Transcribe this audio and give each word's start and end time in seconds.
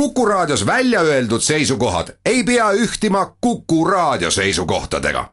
Kuku 0.00 0.26
Raadios 0.26 0.66
välja 0.66 1.00
öeldud 1.00 1.40
seisukohad 1.40 2.08
ei 2.26 2.44
pea 2.44 2.70
ühtima 2.72 3.36
Kuku 3.40 3.84
Raadio 3.84 4.30
seisukohtadega. 4.30 5.24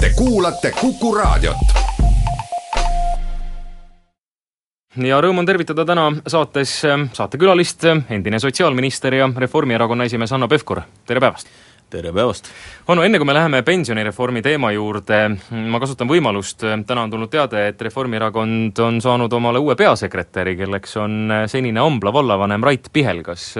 Te 0.00 0.10
kuulate 0.16 0.72
Kuku 0.80 1.14
Raadiot. 1.14 1.56
ja 4.96 5.20
rõõm 5.20 5.38
on 5.38 5.46
tervitada 5.46 5.84
täna 5.84 6.12
saates 6.26 6.80
saatekülalist, 7.12 7.84
endine 8.10 8.40
sotsiaalminister 8.40 9.14
ja 9.14 9.28
Reformierakonna 9.36 10.04
esimees 10.04 10.30
Hanno 10.30 10.48
Pevkur, 10.48 10.80
tere 11.06 11.20
päevast! 11.20 11.52
Tere 11.90 12.12
päevast! 12.12 12.50
Hanno, 12.88 13.02
enne 13.04 13.18
kui 13.20 13.26
me 13.28 13.34
läheme 13.36 13.62
pensionireformi 13.64 14.42
teema 14.44 14.70
juurde, 14.74 15.20
ma 15.72 15.80
kasutan 15.80 16.08
võimalust, 16.10 16.64
täna 16.86 17.06
on 17.06 17.12
tulnud 17.12 17.32
teade, 17.32 17.64
et 17.70 17.80
Reformierakond 17.88 18.82
on 18.84 19.00
saanud 19.04 19.32
omale 19.32 19.62
uue 19.62 19.76
peasekretäri, 19.78 20.56
kelleks 20.58 20.96
on 21.00 21.32
senine 21.48 21.80
Ambla 21.80 22.12
vallavanem 22.12 22.64
Rait 22.64 22.90
Pihelgas. 22.92 23.54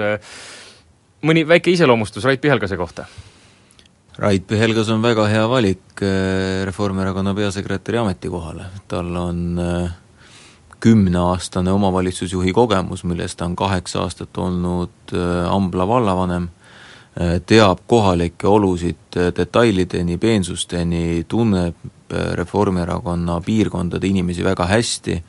mõni 1.25 1.47
väike 1.47 1.71
iseloomustus 1.71 2.23
Rait 2.23 2.41
Pihelgase 2.41 2.77
kohta? 2.77 3.07
Rait 4.19 4.45
Pihelgas 4.47 4.89
on 4.89 5.01
väga 5.01 5.25
hea 5.31 5.47
valik 5.49 6.01
eh, 6.03 6.65
Reformierakonna 6.65 7.33
peasekretäri 7.33 7.97
ametikohale, 7.97 8.65
tal 8.87 9.15
on 9.15 9.59
äh, 9.63 9.91
kümneaastane 10.79 11.71
omavalitsusjuhi 11.71 12.53
kogemus, 12.53 13.03
millest 13.03 13.39
ta 13.39 13.45
on 13.45 13.55
kaheksa 13.55 14.03
aastat 14.03 14.37
olnud 14.37 15.13
äh, 15.13 15.53
Ambla 15.53 15.87
vallavanem, 15.87 16.49
teab 17.45 17.79
kohalikke 17.87 18.47
olusid 18.47 19.17
äh, 19.17 19.31
detailideni, 19.35 20.17
peensusteni, 20.17 21.25
tunneb 21.27 21.75
Reformierakonna 22.33 23.35
piirkondade 23.45 24.07
inimesi 24.07 24.43
väga 24.43 24.65
hästi, 24.65 25.19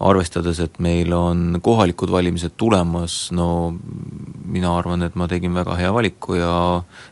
arvestades, 0.00 0.60
et 0.60 0.78
meil 0.78 1.12
on 1.16 1.60
kohalikud 1.62 2.10
valimised 2.12 2.52
tulemas, 2.56 3.30
no 3.32 3.74
mina 4.46 4.74
arvan, 4.76 5.02
et 5.06 5.14
ma 5.16 5.28
tegin 5.28 5.54
väga 5.56 5.76
hea 5.78 5.92
valiku 5.94 6.36
ja 6.36 6.52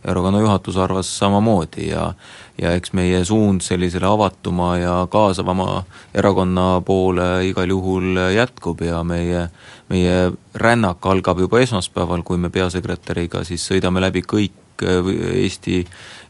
erakonna 0.04 0.42
juhatus 0.44 0.76
arvas 0.76 1.10
samamoodi 1.18 1.88
ja 1.88 2.12
ja 2.60 2.70
eks 2.78 2.92
meie 2.94 3.24
suund 3.24 3.64
sellisele 3.66 4.06
avatuma 4.06 4.76
ja 4.78 4.92
kaasavama 5.10 5.84
erakonna 6.14 6.80
poole 6.86 7.46
igal 7.48 7.72
juhul 7.72 8.20
jätkub 8.34 8.84
ja 8.86 9.02
meie 9.04 9.48
meie 9.88 10.32
rännak 10.54 11.06
algab 11.06 11.40
juba 11.40 11.60
esmaspäeval, 11.60 12.22
kui 12.22 12.38
me 12.38 12.50
peasekretäriga 12.50 13.44
siis 13.44 13.64
sõidame 13.70 14.02
läbi 14.04 14.22
kõik 14.22 14.60
Eesti, 14.84 15.84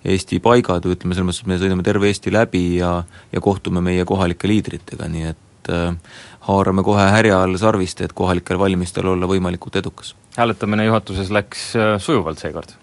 Eesti 0.04 0.38
paigad, 0.44 0.84
ütleme 0.84 1.16
selles 1.16 1.24
mõttes, 1.30 1.44
et 1.44 1.48
me 1.48 1.56
sõidame 1.60 1.84
terve 1.86 2.10
Eesti 2.10 2.32
läbi 2.32 2.76
ja 2.76 2.98
ja 3.32 3.40
kohtume 3.40 3.80
meie 3.80 4.04
kohalike 4.04 4.48
liidritega, 4.50 5.08
nii 5.08 5.30
et 5.30 5.70
äh, 5.72 5.94
haarame 6.48 6.84
kohe 6.86 7.08
härjal 7.10 7.56
sarvist, 7.60 8.00
et 8.04 8.12
kohalikel 8.12 8.58
valimistel 8.60 9.08
olla 9.12 9.28
võimalikult 9.30 9.76
edukas. 9.80 10.14
hääletamine 10.36 10.84
juhatuses 10.84 11.30
läks 11.30 11.74
äh, 11.76 11.96
sujuvalt 11.98 12.38
seekord? 12.38 12.76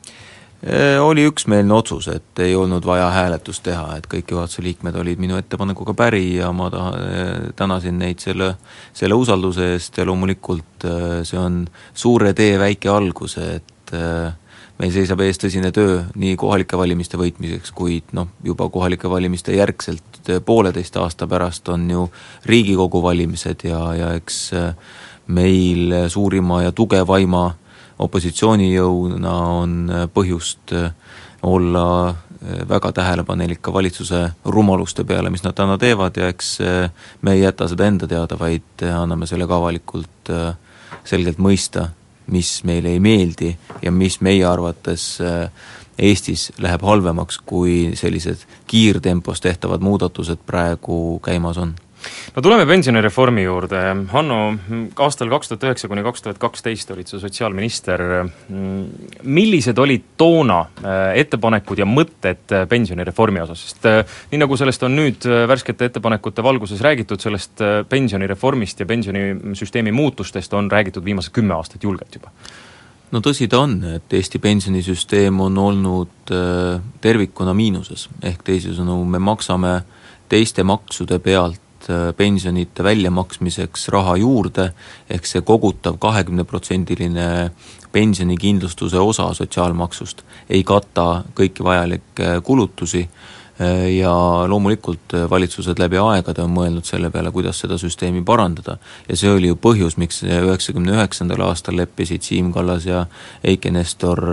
Oli 1.01 1.23
üksmeelne 1.25 1.73
otsus, 1.73 2.05
et 2.07 2.39
ei 2.39 2.51
olnud 2.55 2.85
vaja 2.85 3.07
hääletust 3.09 3.63
teha, 3.65 3.95
et 3.97 4.05
kõik 4.05 4.29
juhatuse 4.29 4.61
liikmed 4.61 4.93
olid 5.01 5.17
minu 5.17 5.39
ettepanekuga 5.39 5.95
päri 5.97 6.35
ja 6.35 6.51
ma 6.53 6.67
taha, 6.69 6.91
tänasin 7.57 7.97
neid 7.97 8.21
selle, 8.21 8.51
selle 8.93 9.17
usalduse 9.17 9.71
eest 9.73 9.97
ja 9.97 10.05
loomulikult 10.05 10.85
see 11.25 11.39
on 11.41 11.63
suure 11.97 12.35
tee 12.37 12.59
väike 12.61 12.93
algus, 12.93 13.39
et 13.41 13.95
meil 14.81 14.93
seisab 14.93 15.21
ees 15.21 15.37
tõsine 15.37 15.69
töö 15.75 15.99
nii 16.17 16.33
kohalike 16.41 16.77
valimiste 16.79 17.19
võitmiseks, 17.21 17.73
kuid 17.77 18.15
noh, 18.17 18.31
juba 18.43 18.65
kohalike 18.73 19.09
valimiste 19.11 19.53
järgselt 19.53 20.31
pooleteist 20.45 20.97
aasta 20.97 21.27
pärast 21.29 21.69
on 21.69 21.85
ju 21.89 22.07
Riigikogu 22.49 23.03
valimised 23.03 23.65
ja, 23.67 23.81
ja 23.97 24.11
eks 24.17 24.39
meil 25.31 25.93
suurima 26.09 26.63
ja 26.65 26.73
tugevaima 26.73 27.45
opositsioonijõuna 28.01 29.35
on 29.61 29.77
põhjust 30.13 30.73
olla 31.45 31.85
väga 32.69 32.91
tähelepanelik 32.97 33.61
ka 33.61 33.73
valitsuse 33.73 34.23
rumaluste 34.49 35.05
peale, 35.05 35.29
mis 35.29 35.43
nad 35.45 35.53
täna 35.53 35.77
teevad 35.77 36.17
ja 36.17 36.31
eks 36.33 36.55
me 37.21 37.37
ei 37.37 37.43
jäta 37.43 37.69
seda 37.69 37.85
enda 37.85 38.09
teada, 38.09 38.37
vaid 38.39 38.81
anname 38.89 39.29
selle 39.29 39.45
ka 39.45 39.61
avalikult 39.61 40.33
selgelt 41.05 41.37
mõista, 41.37 41.91
mis 42.31 42.63
meile 42.63 42.95
ei 42.95 42.99
meeldi 42.99 43.55
ja 43.81 43.91
mis 43.91 44.21
meie 44.21 44.45
arvates 44.45 45.19
Eestis 46.01 46.47
läheb 46.57 46.81
halvemaks, 46.81 47.37
kui 47.45 47.91
sellised 47.99 48.45
kiirtempos 48.67 49.41
tehtavad 49.43 49.83
muudatused 49.83 50.39
praegu 50.47 51.19
käimas 51.23 51.59
on 51.61 51.75
no 52.35 52.41
tuleme 52.41 52.65
pensionireformi 52.69 53.43
juurde, 53.43 53.81
Hanno, 54.13 54.39
aastal 55.05 55.29
kaks 55.31 55.51
tuhat 55.51 55.65
üheksa 55.69 55.89
kuni 55.91 56.03
kaks 56.05 56.25
tuhat 56.25 56.39
kaksteist 56.41 56.93
olid 56.95 57.09
sa 57.11 57.19
sotsiaalminister, 57.21 58.03
millised 59.23 59.81
olid 59.81 60.07
toona 60.17 60.61
ettepanekud 61.17 61.83
ja 61.83 61.87
mõtted 61.89 62.55
pensionireformi 62.71 63.43
osas, 63.43 63.67
sest 63.67 63.87
nii, 64.31 64.41
nagu 64.41 64.57
sellest 64.59 64.87
on 64.87 64.97
nüüd 64.97 65.29
värskete 65.51 65.91
ettepanekute 65.91 66.43
valguses 66.45 66.81
räägitud, 66.83 67.21
sellest 67.21 67.63
pensionireformist 67.89 68.83
ja 68.83 68.89
pensionisüsteemi 68.89 69.93
muutustest 69.95 70.53
on 70.57 70.71
räägitud 70.71 71.05
viimased 71.05 71.33
kümme 71.35 71.57
aastat 71.57 71.83
julgelt 71.83 72.19
juba. 72.19 72.33
No 73.11 73.19
tõsi 73.19 73.49
ta 73.51 73.59
on, 73.65 73.73
et 73.97 74.13
Eesti 74.15 74.39
pensionisüsteem 74.39 75.39
on 75.43 75.57
olnud 75.59 76.31
tervikuna 77.03 77.51
miinuses, 77.53 78.07
ehk 78.23 78.45
teisisõnu, 78.47 79.01
me 79.03 79.19
maksame 79.19 79.81
teiste 80.31 80.63
maksude 80.63 81.19
pealt 81.19 81.59
pensionite 82.17 82.83
väljamaksmiseks 82.83 83.87
raha 83.93 84.15
juurde, 84.21 84.71
ehk 85.09 85.25
see 85.25 85.41
kogutav 85.41 85.97
kahekümneprotsendiline 86.01 87.27
pensionikindlustuse 87.91 88.99
osa 88.99 89.33
sotsiaalmaksust 89.33 90.23
ei 90.49 90.63
kata 90.63 91.23
kõiki 91.35 91.63
vajalikke 91.63 92.39
kulutusi 92.43 93.07
ja 93.97 94.13
loomulikult 94.47 95.13
valitsused 95.29 95.79
läbi 95.79 95.99
aegade 96.01 96.41
on 96.41 96.53
mõelnud 96.55 96.87
selle 96.87 97.11
peale, 97.13 97.31
kuidas 97.31 97.59
seda 97.61 97.77
süsteemi 97.77 98.23
parandada. 98.25 98.77
ja 99.09 99.17
see 99.17 99.29
oli 99.29 99.51
ju 99.51 99.55
põhjus, 99.55 99.97
miks 99.97 100.23
üheksakümne 100.23 100.95
üheksandal 100.95 101.45
aastal 101.45 101.77
leppisid 101.77 102.21
Siim 102.25 102.51
Kallas 102.53 102.85
ja 102.85 103.05
Eiki 103.43 103.71
Nestor 103.71 104.23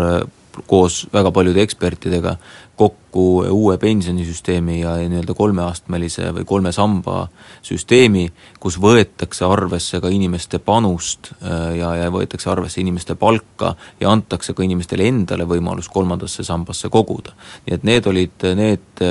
koos 0.67 1.07
väga 1.13 1.31
paljude 1.35 1.63
ekspertidega 1.63 2.37
kokku 2.79 3.25
uue 3.51 3.75
pensionisüsteemi 3.79 4.81
ja 4.81 4.95
nii-öelda 5.01 5.35
kolmeastmelise 5.35 6.31
või 6.37 6.45
kolme 6.47 6.73
samba 6.73 7.25
süsteemi, 7.67 8.29
kus 8.61 8.79
võetakse 8.83 9.47
arvesse 9.49 10.01
ka 10.01 10.11
inimeste 10.15 10.61
panust 10.63 11.33
ja, 11.43 11.95
ja 11.99 12.11
võetakse 12.15 12.51
arvesse 12.53 12.81
inimeste 12.81 13.19
palka 13.19 13.75
ja 14.01 14.13
antakse 14.13 14.55
ka 14.55 14.63
inimestele 14.63 15.09
endale 15.11 15.49
võimalus 15.49 15.91
kolmandasse 15.91 16.47
sambasse 16.47 16.89
koguda. 16.89 17.35
nii 17.67 17.75
et 17.75 17.89
need 17.89 18.07
olid 18.07 18.49
need 18.59 19.05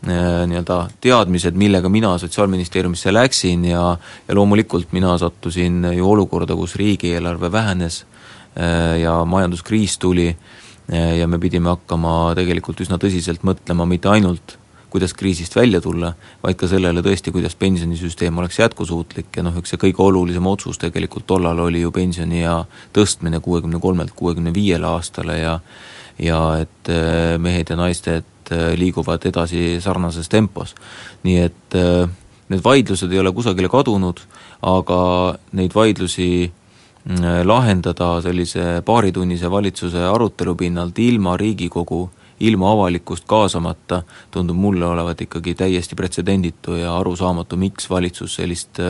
nii-öelda 0.00 0.88
teadmised, 1.00 1.56
millega 1.56 1.88
mina 1.88 2.18
Sotsiaalministeeriumisse 2.18 3.12
läksin 3.12 3.64
ja 3.64 3.96
ja 4.28 4.34
loomulikult 4.34 4.92
mina 4.92 5.18
sattusin 5.18 5.84
ju 5.96 6.10
olukorda, 6.10 6.56
kus 6.56 6.76
riigieelarve 6.76 7.52
vähenes 7.52 8.04
ja 9.02 9.24
majanduskriis 9.24 9.98
tuli 9.98 10.36
ja 10.90 11.26
me 11.30 11.38
pidime 11.38 11.70
hakkama 11.70 12.32
tegelikult 12.38 12.80
üsna 12.82 12.98
tõsiselt 12.98 13.44
mõtlema 13.46 13.86
mitte 13.86 14.10
ainult, 14.10 14.56
kuidas 14.90 15.14
kriisist 15.14 15.54
välja 15.54 15.80
tulla, 15.80 16.12
vaid 16.42 16.58
ka 16.58 16.66
sellele 16.70 17.02
tõesti, 17.06 17.30
kuidas 17.30 17.54
pensionisüsteem 17.54 18.38
oleks 18.42 18.58
jätkusuutlik 18.58 19.36
ja 19.38 19.44
noh, 19.46 19.54
üks 19.60 19.70
see 19.70 19.80
kõige 19.84 20.02
olulisem 20.02 20.46
otsus 20.50 20.80
tegelikult 20.82 21.28
tollal 21.30 21.62
oli 21.62 21.84
ju 21.84 21.92
pensioniea 21.94 22.56
tõstmine 22.96 23.38
kuuekümne 23.44 23.78
kolmelt 23.80 24.16
kuuekümne 24.18 24.54
viiele 24.54 24.90
aastale 24.90 25.38
ja 25.38 25.60
ja 26.20 26.40
et 26.60 26.90
mehed 27.40 27.70
ja 27.70 27.76
naised 27.78 28.50
liiguvad 28.76 29.24
edasi 29.30 29.78
sarnases 29.80 30.28
tempos. 30.28 30.74
nii 31.22 31.38
et 31.38 31.76
need 32.50 32.64
vaidlused 32.64 33.12
ei 33.12 33.20
ole 33.22 33.32
kusagile 33.32 33.70
kadunud, 33.70 34.20
aga 34.66 35.00
neid 35.56 35.74
vaidlusi 35.74 36.50
lahendada 37.44 38.20
sellise 38.20 38.82
paaritunnise 38.84 39.50
valitsuse 39.50 40.02
arutelu 40.04 40.54
pinnalt 40.54 40.98
ilma 40.98 41.36
Riigikogu, 41.40 42.10
ilma 42.40 42.72
avalikkust 42.72 43.24
kaasamata, 43.28 44.02
tundub 44.30 44.56
mulle 44.56 44.86
olevat 44.86 45.20
ikkagi 45.24 45.54
täiesti 45.54 45.96
pretsedenditu 45.96 46.76
ja 46.76 46.96
arusaamatu, 46.98 47.56
miks 47.56 47.90
valitsus 47.90 48.34
sellist 48.40 48.80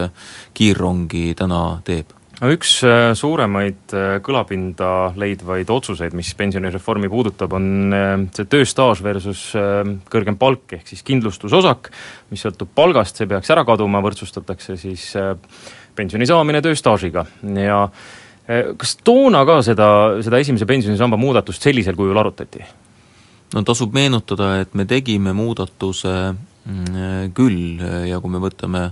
kiirrongi 0.55 1.35
täna 1.39 1.81
teeb. 1.87 2.17
No 2.41 2.49
üks 2.49 2.79
äh, 2.89 3.11
suuremaid 3.13 3.93
äh, 3.93 4.15
kõlapinda 4.25 5.11
leidvaid 5.21 5.69
otsuseid, 5.69 6.15
mis 6.17 6.31
pensionireformi 6.39 7.11
puudutab, 7.13 7.53
on 7.59 7.93
äh, 7.93 8.15
see 8.33 8.49
tööstaaž 8.49 9.03
versus 9.05 9.43
kõrgem 10.09 10.39
palk, 10.41 10.73
ehk 10.79 10.89
siis 10.89 11.05
kindlustusosak, 11.05 11.91
mis 12.33 12.41
sõltub 12.47 12.73
palgast, 12.73 13.21
see 13.21 13.29
peaks 13.29 13.53
ära 13.53 13.67
kaduma, 13.69 14.01
võrdsustatakse 14.05 14.79
siis 14.81 15.11
pensioni 16.01 16.29
saamine 16.29 16.65
tööstaažiga. 16.65 17.27
Ja 17.61 17.85
kas 18.51 18.97
toona 19.07 19.45
ka 19.47 19.61
seda, 19.63 19.87
seda 20.27 20.41
esimese 20.43 20.67
pensionisamba 20.67 21.19
muudatust 21.21 21.63
sellisel 21.63 21.95
kujul 21.99 22.19
arutati? 22.19 22.65
no 23.55 23.63
tasub 23.67 23.95
meenutada, 23.95 24.57
et 24.63 24.75
me 24.79 24.87
tegime 24.91 25.33
muudatuse 25.35 26.13
mm, 26.33 27.31
küll 27.35 27.83
ja 28.09 28.19
kui 28.23 28.31
me 28.31 28.43
võtame 28.43 28.89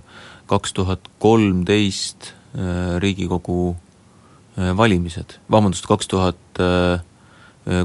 kaks 0.50 0.74
tuhat 0.74 1.10
kolmteist 1.22 2.32
Äh, 2.56 2.96
Riigikogu 2.98 3.76
äh, 4.56 4.72
valimised, 4.76 5.36
vabandust, 5.52 5.84
kaks 5.86 6.08
tuhat 6.08 6.60
äh, 6.64 7.02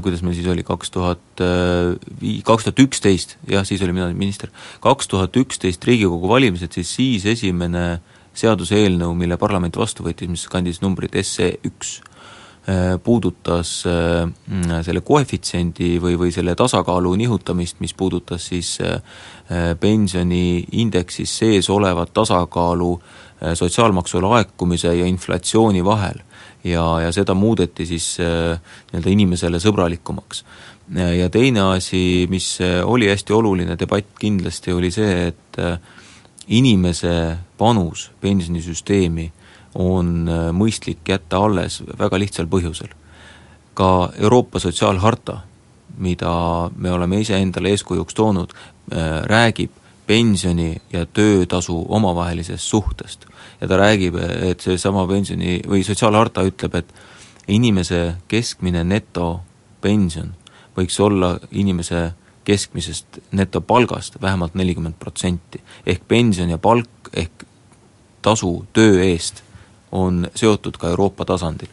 kuidas 0.00 0.22
meil 0.24 0.32
siis 0.32 0.46
oli, 0.48 0.64
kaks 0.64 0.88
tuhat 0.90 1.42
vii-, 2.22 2.40
kaks 2.48 2.64
tuhat 2.64 2.80
üksteist, 2.80 3.36
jah, 3.44 3.66
siis 3.68 3.82
olin 3.84 3.98
mina 3.98 4.08
minister, 4.16 4.48
kaks 4.80 5.10
tuhat 5.12 5.36
üksteist 5.36 5.84
Riigikogu 5.84 6.30
valimised, 6.30 6.72
siis 6.72 6.94
siis 6.96 7.26
esimene 7.28 8.00
seaduseelnõu, 8.34 9.14
mille 9.18 9.38
parlament 9.40 9.76
vastu 9.76 10.06
võttis, 10.06 10.30
mis 10.30 10.48
kandis 10.50 10.82
numbrit 10.82 11.16
SE 11.22 11.52
üks, 11.64 12.00
puudutas 13.04 13.70
selle 13.84 15.00
koefitsiendi 15.04 15.98
või, 16.00 16.14
või 16.16 16.30
selle 16.32 16.54
tasakaalu 16.56 17.10
nihutamist, 17.20 17.76
mis 17.84 17.92
puudutas 17.92 18.46
siis 18.48 18.78
pensioniindeksis 19.80 21.34
sees 21.42 21.68
olevat 21.68 22.14
tasakaalu 22.16 22.88
äh, 22.94 23.24
Äh, 23.44 23.54
sotsiaalmaksu 23.54 24.22
laekumise 24.22 24.94
ja 24.94 25.06
inflatsiooni 25.06 25.84
vahel. 25.84 26.20
ja, 26.64 27.00
ja 27.00 27.12
seda 27.12 27.34
muudeti 27.34 27.84
siis 27.86 28.16
äh, 28.20 28.60
nii-öelda 28.92 29.10
inimesele 29.10 29.58
sõbralikumaks. 29.60 30.44
ja 31.18 31.28
teine 31.28 31.60
asi, 31.74 32.26
mis 32.30 32.60
äh, 32.60 32.80
oli 32.84 33.08
hästi 33.08 33.32
oluline 33.32 33.76
debatt 33.78 34.14
kindlasti, 34.20 34.72
oli 34.72 34.90
see, 34.90 35.26
et 35.28 35.58
inimese 36.48 37.36
panus 37.58 38.10
pensionisüsteemi 38.20 39.30
on 39.74 40.28
mõistlik 40.54 41.08
jätta 41.08 41.40
alles 41.44 41.82
väga 41.98 42.18
lihtsal 42.18 42.46
põhjusel. 42.46 42.92
ka 43.74 44.10
Euroopa 44.18 44.58
sotsiaalharta, 44.58 45.40
mida 45.98 46.70
me 46.76 46.92
oleme 46.92 47.20
iseendale 47.20 47.68
eeskujuks 47.74 48.14
toonud, 48.14 48.52
räägib 49.26 49.70
pensioni 50.06 50.76
ja 50.92 51.06
töötasu 51.06 51.86
omavahelisest 51.88 52.64
suhtest 52.64 53.26
ja 53.60 53.68
ta 53.68 53.76
räägib, 53.76 54.14
et 54.50 54.60
seesama 54.60 55.06
pensioni 55.06 55.60
või 55.66 55.82
sotsiaalharta 55.84 56.42
ütleb, 56.42 56.74
et 56.74 56.94
inimese 57.48 58.14
keskmine 58.28 58.84
netopension 58.84 60.34
võiks 60.76 61.00
olla 61.00 61.38
inimese 61.50 62.12
keskmisest 62.44 63.18
netopalgast 63.32 64.20
vähemalt 64.22 64.54
nelikümmend 64.54 64.94
protsenti. 64.98 65.62
ehk 65.86 66.08
pension 66.08 66.50
ja 66.50 66.58
palk 66.58 67.10
ehk 67.12 67.44
tasu 68.22 68.66
töö 68.72 69.02
eest 69.04 69.42
on 69.92 70.28
seotud 70.34 70.76
ka 70.76 70.88
Euroopa 70.88 71.24
tasandil. 71.24 71.68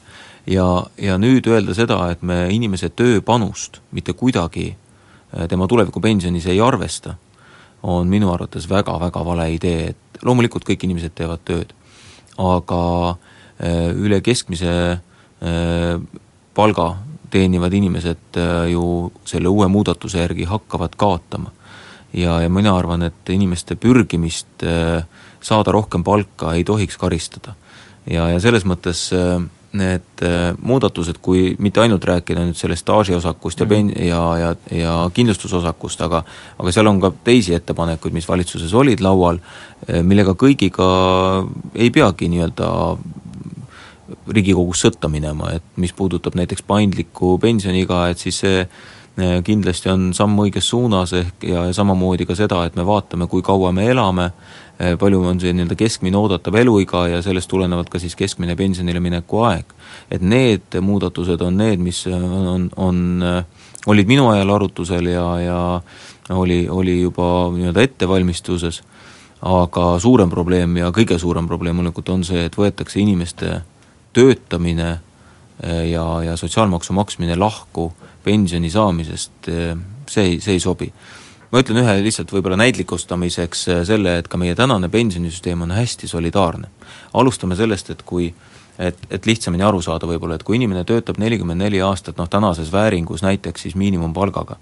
ja, 0.47 0.85
ja 0.97 1.17
nüüd 1.17 1.47
öelda 1.47 1.73
seda, 1.73 2.11
et 2.11 2.21
me 2.21 2.47
inimese 2.49 2.89
tööpanust 2.89 3.81
mitte 3.91 4.13
kuidagi 4.13 4.71
eh, 4.71 5.47
tema 5.47 5.67
tulevikupensionis 5.67 6.45
ei 6.45 6.61
arvesta, 6.61 7.15
on 7.83 8.07
minu 8.07 8.31
arvates 8.33 8.69
väga-väga 8.69 9.25
vale 9.25 9.51
idee, 9.53 9.93
et 9.93 10.23
loomulikult 10.25 10.65
kõik 10.65 10.83
inimesed 10.85 11.13
teevad 11.17 11.43
tööd, 11.45 11.73
aga 12.37 12.81
äh, 13.11 13.89
üle 13.93 14.21
keskmise 14.21 14.73
äh, 14.97 16.01
palga 16.53 16.87
teenivad 17.31 17.73
inimesed 17.73 18.37
äh, 18.37 18.67
ju 18.73 19.11
selle 19.25 19.49
uue 19.49 19.67
muudatuse 19.71 20.19
järgi 20.19 20.47
hakkavad 20.49 20.95
kaotama. 20.97 21.51
ja, 22.13 22.41
ja 22.41 22.49
mina 22.49 22.75
arvan, 22.77 23.03
et 23.07 23.29
inimeste 23.29 23.75
pürgimist 23.75 24.65
saada 25.41 25.71
rohkem 25.71 26.03
palka 26.03 26.53
ei 26.53 26.63
tohiks 26.63 26.97
karistada. 26.97 27.55
ja, 28.09 28.29
ja 28.29 28.39
selles 28.39 28.65
mõttes 28.65 29.09
äh, 29.13 29.41
need 29.77 30.23
äh, 30.25 30.51
muudatused, 30.59 31.21
kui 31.23 31.55
mitte 31.59 31.81
ainult 31.83 32.03
rääkida 32.05 32.43
nüüd 32.43 32.57
sellest 32.59 32.83
staažiosakust 32.83 33.61
ja 33.63 33.67
pen- 33.69 33.93
ja, 33.95 34.21
ja, 34.37 34.49
ja 34.75 34.95
kindlustusosakust, 35.13 36.01
aga 36.01 36.23
aga 36.59 36.73
seal 36.73 36.89
on 36.91 36.99
ka 37.01 37.13
teisi 37.23 37.55
ettepanekuid, 37.55 38.13
mis 38.13 38.27
valitsuses 38.27 38.73
olid 38.73 39.03
laual, 39.05 39.39
äh, 39.87 40.01
millega 40.03 40.35
kõigiga 40.35 40.89
ei 41.75 41.91
peagi 41.93 42.27
nii-öelda 42.33 42.71
Riigikogus 44.27 44.85
sõtta 44.85 45.09
minema, 45.11 45.51
et 45.57 45.63
mis 45.75 45.93
puudutab 45.93 46.35
näiteks 46.39 46.65
paindlikku 46.67 47.37
pensioniiga, 47.41 48.07
et 48.11 48.23
siis 48.23 48.41
see 48.43 48.63
äh, 48.63 49.37
kindlasti 49.43 49.91
on 49.91 50.09
samm 50.17 50.39
õiges 50.43 50.69
suunas 50.73 51.13
ehk 51.17 51.47
ja, 51.47 51.67
ja 51.69 51.77
samamoodi 51.77 52.27
ka 52.29 52.35
seda, 52.35 52.65
et 52.65 52.75
me 52.79 52.85
vaatame, 52.87 53.27
kui 53.31 53.45
kaua 53.45 53.71
me 53.75 53.87
elame, 53.91 54.31
Eh, 54.81 54.95
palju 54.97 55.19
on 55.29 55.37
see 55.37 55.51
nii-öelda 55.53 55.75
keskmine 55.77 56.17
oodatav 56.17 56.55
eluiga 56.57 57.03
ja 57.11 57.19
sellest 57.21 57.49
tulenevalt 57.51 57.89
ka 57.91 57.99
siis 58.01 58.15
keskmine 58.17 58.55
pensionile 58.57 58.99
mineku 59.03 59.43
aeg. 59.45 59.73
et 60.11 60.21
need 60.21 60.77
muudatused 60.81 61.41
on 61.41 61.57
need, 61.57 61.79
mis 61.79 61.99
on, 62.07 62.23
on, 62.53 62.69
on, 62.77 62.97
eh, 63.21 63.43
olid 63.85 64.07
minu 64.07 64.29
ajal 64.31 64.49
arutusel 64.49 65.05
ja, 65.05 65.25
ja 65.39 65.59
oli, 66.29 66.65
oli 66.69 67.01
juba 67.01 67.51
nii-öelda 67.53 67.81
ettevalmistuses, 67.81 68.81
aga 69.41 69.99
suurem 69.99 70.29
probleem 70.29 70.77
ja 70.77 70.89
kõige 70.89 71.19
suurem 71.19 71.47
probleem 71.47 71.77
loomulikult 71.77 72.09
on 72.09 72.23
see, 72.25 72.47
et 72.49 72.57
võetakse 72.57 72.99
inimeste 73.03 73.61
töötamine 74.13 74.91
eh, 75.63 75.89
ja, 75.91 76.05
ja 76.23 76.37
sotsiaalmaksu 76.37 76.93
maksmine 76.93 77.35
lahku 77.35 77.91
pensioni 78.23 78.69
saamisest, 78.69 79.47
see 80.11 80.23
ei, 80.23 80.39
see 80.41 80.53
ei 80.53 80.59
sobi 80.61 80.91
ma 81.51 81.59
ütlen 81.59 81.81
ühe 81.81 81.97
lihtsalt 82.05 82.31
võib-olla 82.31 82.57
näitlikustamiseks 82.61 83.65
äh, 83.71 83.81
selle, 83.87 84.17
et 84.21 84.29
ka 84.31 84.39
meie 84.39 84.55
tänane 84.55 84.89
pensionisüsteem 84.91 85.65
on 85.65 85.75
hästi 85.75 86.07
solidaarne. 86.07 86.69
alustame 87.13 87.55
sellest, 87.55 87.89
et 87.89 88.03
kui 88.07 88.31
et, 88.79 88.97
et 89.11 89.25
lihtsamini 89.25 89.63
aru 89.63 89.81
saada 89.83 90.07
võib-olla, 90.07 90.39
et 90.39 90.43
kui 90.47 90.55
inimene 90.55 90.85
töötab 90.87 91.19
nelikümmend 91.19 91.61
neli 91.61 91.81
aastat 91.83 92.17
noh, 92.17 92.29
tänases 92.29 92.71
vääringus 92.71 93.21
näiteks 93.21 93.67
siis 93.67 93.75
miinimumpalgaga, 93.75 94.57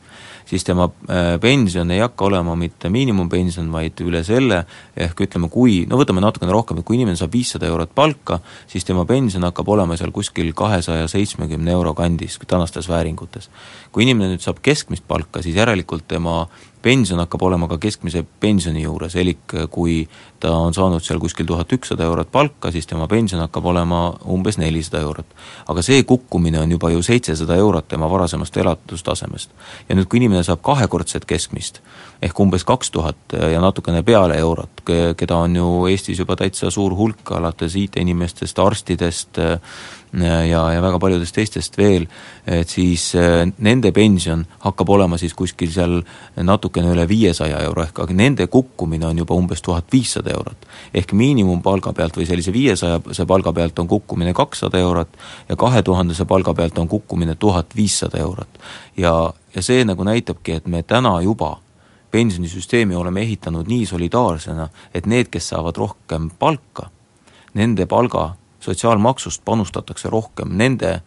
siis 0.49 0.65
tema 0.65 0.89
äh, 0.89 1.35
pension 1.41 1.91
ei 1.91 2.01
hakka 2.01 2.25
olema 2.25 2.55
mitte 2.57 2.89
miinimumpension, 2.89 3.69
vaid 3.71 4.01
üle 4.05 4.23
selle, 4.25 4.63
ehk 4.97 5.21
ütleme, 5.27 5.49
kui, 5.53 5.83
no 5.89 5.99
võtame 5.99 6.23
natukene 6.23 6.53
rohkem, 6.55 6.81
et 6.81 6.87
kui 6.87 6.97
inimene 6.97 7.19
saab 7.19 7.35
viissada 7.35 7.69
eurot 7.69 7.93
palka, 7.95 8.39
siis 8.69 8.87
tema 8.87 9.05
pension 9.09 9.45
hakkab 9.45 9.69
olema 9.75 9.97
seal 9.99 10.13
kuskil 10.15 10.51
kahesaja 10.57 11.07
seitsmekümne 11.11 11.75
euro 11.77 11.93
kandis 11.97 12.39
tänastes 12.47 12.89
vääringutes. 12.89 13.49
kui 13.91 14.03
inimene 14.05 14.35
nüüd 14.35 14.43
saab 14.45 14.59
keskmist 14.61 15.05
palka, 15.07 15.41
siis 15.41 15.55
järelikult 15.57 16.07
tema 16.07 16.47
pension 16.81 17.19
hakkab 17.19 17.43
olema 17.43 17.67
ka 17.67 17.77
keskmise 17.81 18.23
pensioni 18.39 18.83
juures, 18.83 19.15
elik 19.19 19.55
kui 19.71 20.03
ta 20.39 20.51
on 20.55 20.73
saanud 20.73 21.03
seal 21.03 21.19
kuskil 21.19 21.47
tuhat 21.47 21.71
ükssada 21.75 22.05
eurot 22.07 22.31
palka, 22.31 22.71
siis 22.71 22.87
tema 22.87 23.07
pension 23.11 23.41
hakkab 23.43 23.65
olema 23.71 24.01
umbes 24.31 24.57
nelisada 24.57 25.01
eurot. 25.03 25.25
aga 25.67 25.81
see 25.81 26.03
kukkumine 26.03 26.59
on 26.59 26.71
juba 26.71 26.89
ju 26.89 27.01
seitsesada 27.03 27.55
eurot 27.55 27.87
tema 27.87 28.09
varasemast 28.09 28.57
elatustasemest. 28.57 29.51
ja 29.89 29.95
nüüd, 29.95 30.07
kui 30.07 30.17
inimene 30.17 30.38
saab 30.43 30.61
kahekordset 30.65 31.25
keskmist, 31.29 31.81
ehk 32.21 32.39
umbes 32.39 32.65
kaks 32.67 32.91
tuhat 32.91 33.35
ja 33.35 33.61
natukene 33.61 34.03
peale 34.03 34.37
eurot, 34.39 34.83
keda 35.17 35.37
on 35.45 35.55
ju 35.55 35.69
Eestis 35.91 36.19
juba 36.19 36.35
täitsa 36.39 36.71
suur 36.71 36.95
hulk, 36.95 37.31
alates 37.37 37.75
IT-inimestest, 37.79 38.59
arstidest, 38.59 39.39
ja, 40.49 40.63
ja 40.73 40.81
väga 40.81 40.99
paljudest 40.99 41.35
teistest 41.35 41.77
veel, 41.77 42.07
et 42.49 42.69
siis 42.69 43.11
äh, 43.17 43.43
nende 43.61 43.91
pension 43.93 44.41
hakkab 44.63 44.89
olema 44.89 45.19
siis 45.21 45.35
kuskil 45.37 45.69
seal 45.73 45.99
natukene 46.35 46.89
üle 46.93 47.05
viiesaja 47.09 47.61
euro, 47.67 47.83
ehk 47.85 48.01
aga 48.05 48.15
nende 48.17 48.47
kukkumine 48.49 49.05
on 49.09 49.21
juba 49.21 49.37
umbes 49.37 49.61
tuhat 49.61 49.91
viissada 49.93 50.33
eurot. 50.33 50.65
ehk 50.93 51.13
miinimumpalga 51.13 51.93
pealt 51.93 52.17
või 52.17 52.25
sellise 52.25 52.53
viiesajase 52.53 53.25
palga 53.25 53.53
pealt 53.53 53.79
on 53.79 53.87
kukkumine 53.87 54.33
kakssada 54.33 54.79
eurot 54.79 55.17
ja 55.49 55.55
kahe 55.55 55.83
tuhandese 55.83 56.25
palga 56.25 56.53
pealt 56.53 56.77
on 56.77 56.87
kukkumine 56.87 57.35
tuhat 57.35 57.75
viissada 57.75 58.17
eurot. 58.17 58.59
ja, 58.97 59.33
ja 59.55 59.61
see 59.65 59.85
nagu 59.85 60.03
näitabki, 60.03 60.59
et 60.59 60.67
me 60.67 60.83
täna 60.83 61.21
juba 61.21 61.57
pensionisüsteemi 62.11 62.95
oleme 62.95 63.21
ehitanud 63.21 63.67
nii 63.69 63.85
solidaarsena, 63.85 64.69
et 64.93 65.05
need, 65.05 65.29
kes 65.29 65.51
saavad 65.53 65.77
rohkem 65.77 66.29
palka, 66.39 66.89
nende 67.53 67.85
palga 67.85 68.33
sotsiaalmaksust 68.59 69.45
panustatakse 69.45 70.09
rohkem 70.09 70.55
nende 70.57 70.91
äh, 70.93 71.01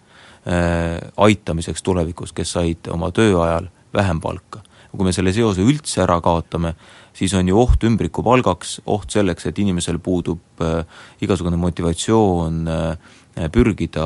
aitamiseks 1.17 1.83
tulevikus, 1.83 2.33
kes 2.33 2.53
said 2.59 2.91
oma 2.91 3.11
tööajal 3.11 3.69
vähem 3.95 4.21
palka. 4.21 4.63
kui 4.93 5.07
me 5.09 5.13
selle 5.17 5.33
seose 5.33 5.65
üldse 5.65 6.03
ära 6.05 6.19
kaotame, 6.21 6.75
siis 7.17 7.33
on 7.33 7.49
ju 7.49 7.57
oht 7.57 7.81
ümbrikupalgaks, 7.89 8.83
oht 8.93 9.15
selleks, 9.15 9.47
et 9.49 9.59
inimesel 9.59 9.97
puudub 10.05 10.61
äh, 10.61 10.85
igasugune 11.25 11.57
motivatsioon 11.57 12.59
äh, 12.69 13.49
pürgida 13.53 14.05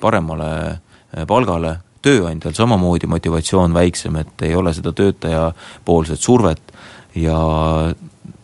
paremale 0.00 0.52
äh, 0.70 1.26
palgale, 1.26 1.80
tööandjal 2.02 2.54
samamoodi 2.56 3.10
motivatsioon 3.10 3.74
väiksem, 3.74 4.16
et 4.22 4.46
ei 4.48 4.54
ole 4.58 4.74
seda 4.74 4.92
töötajapoolset 4.96 6.20
survet 6.20 6.74
ja 7.18 7.38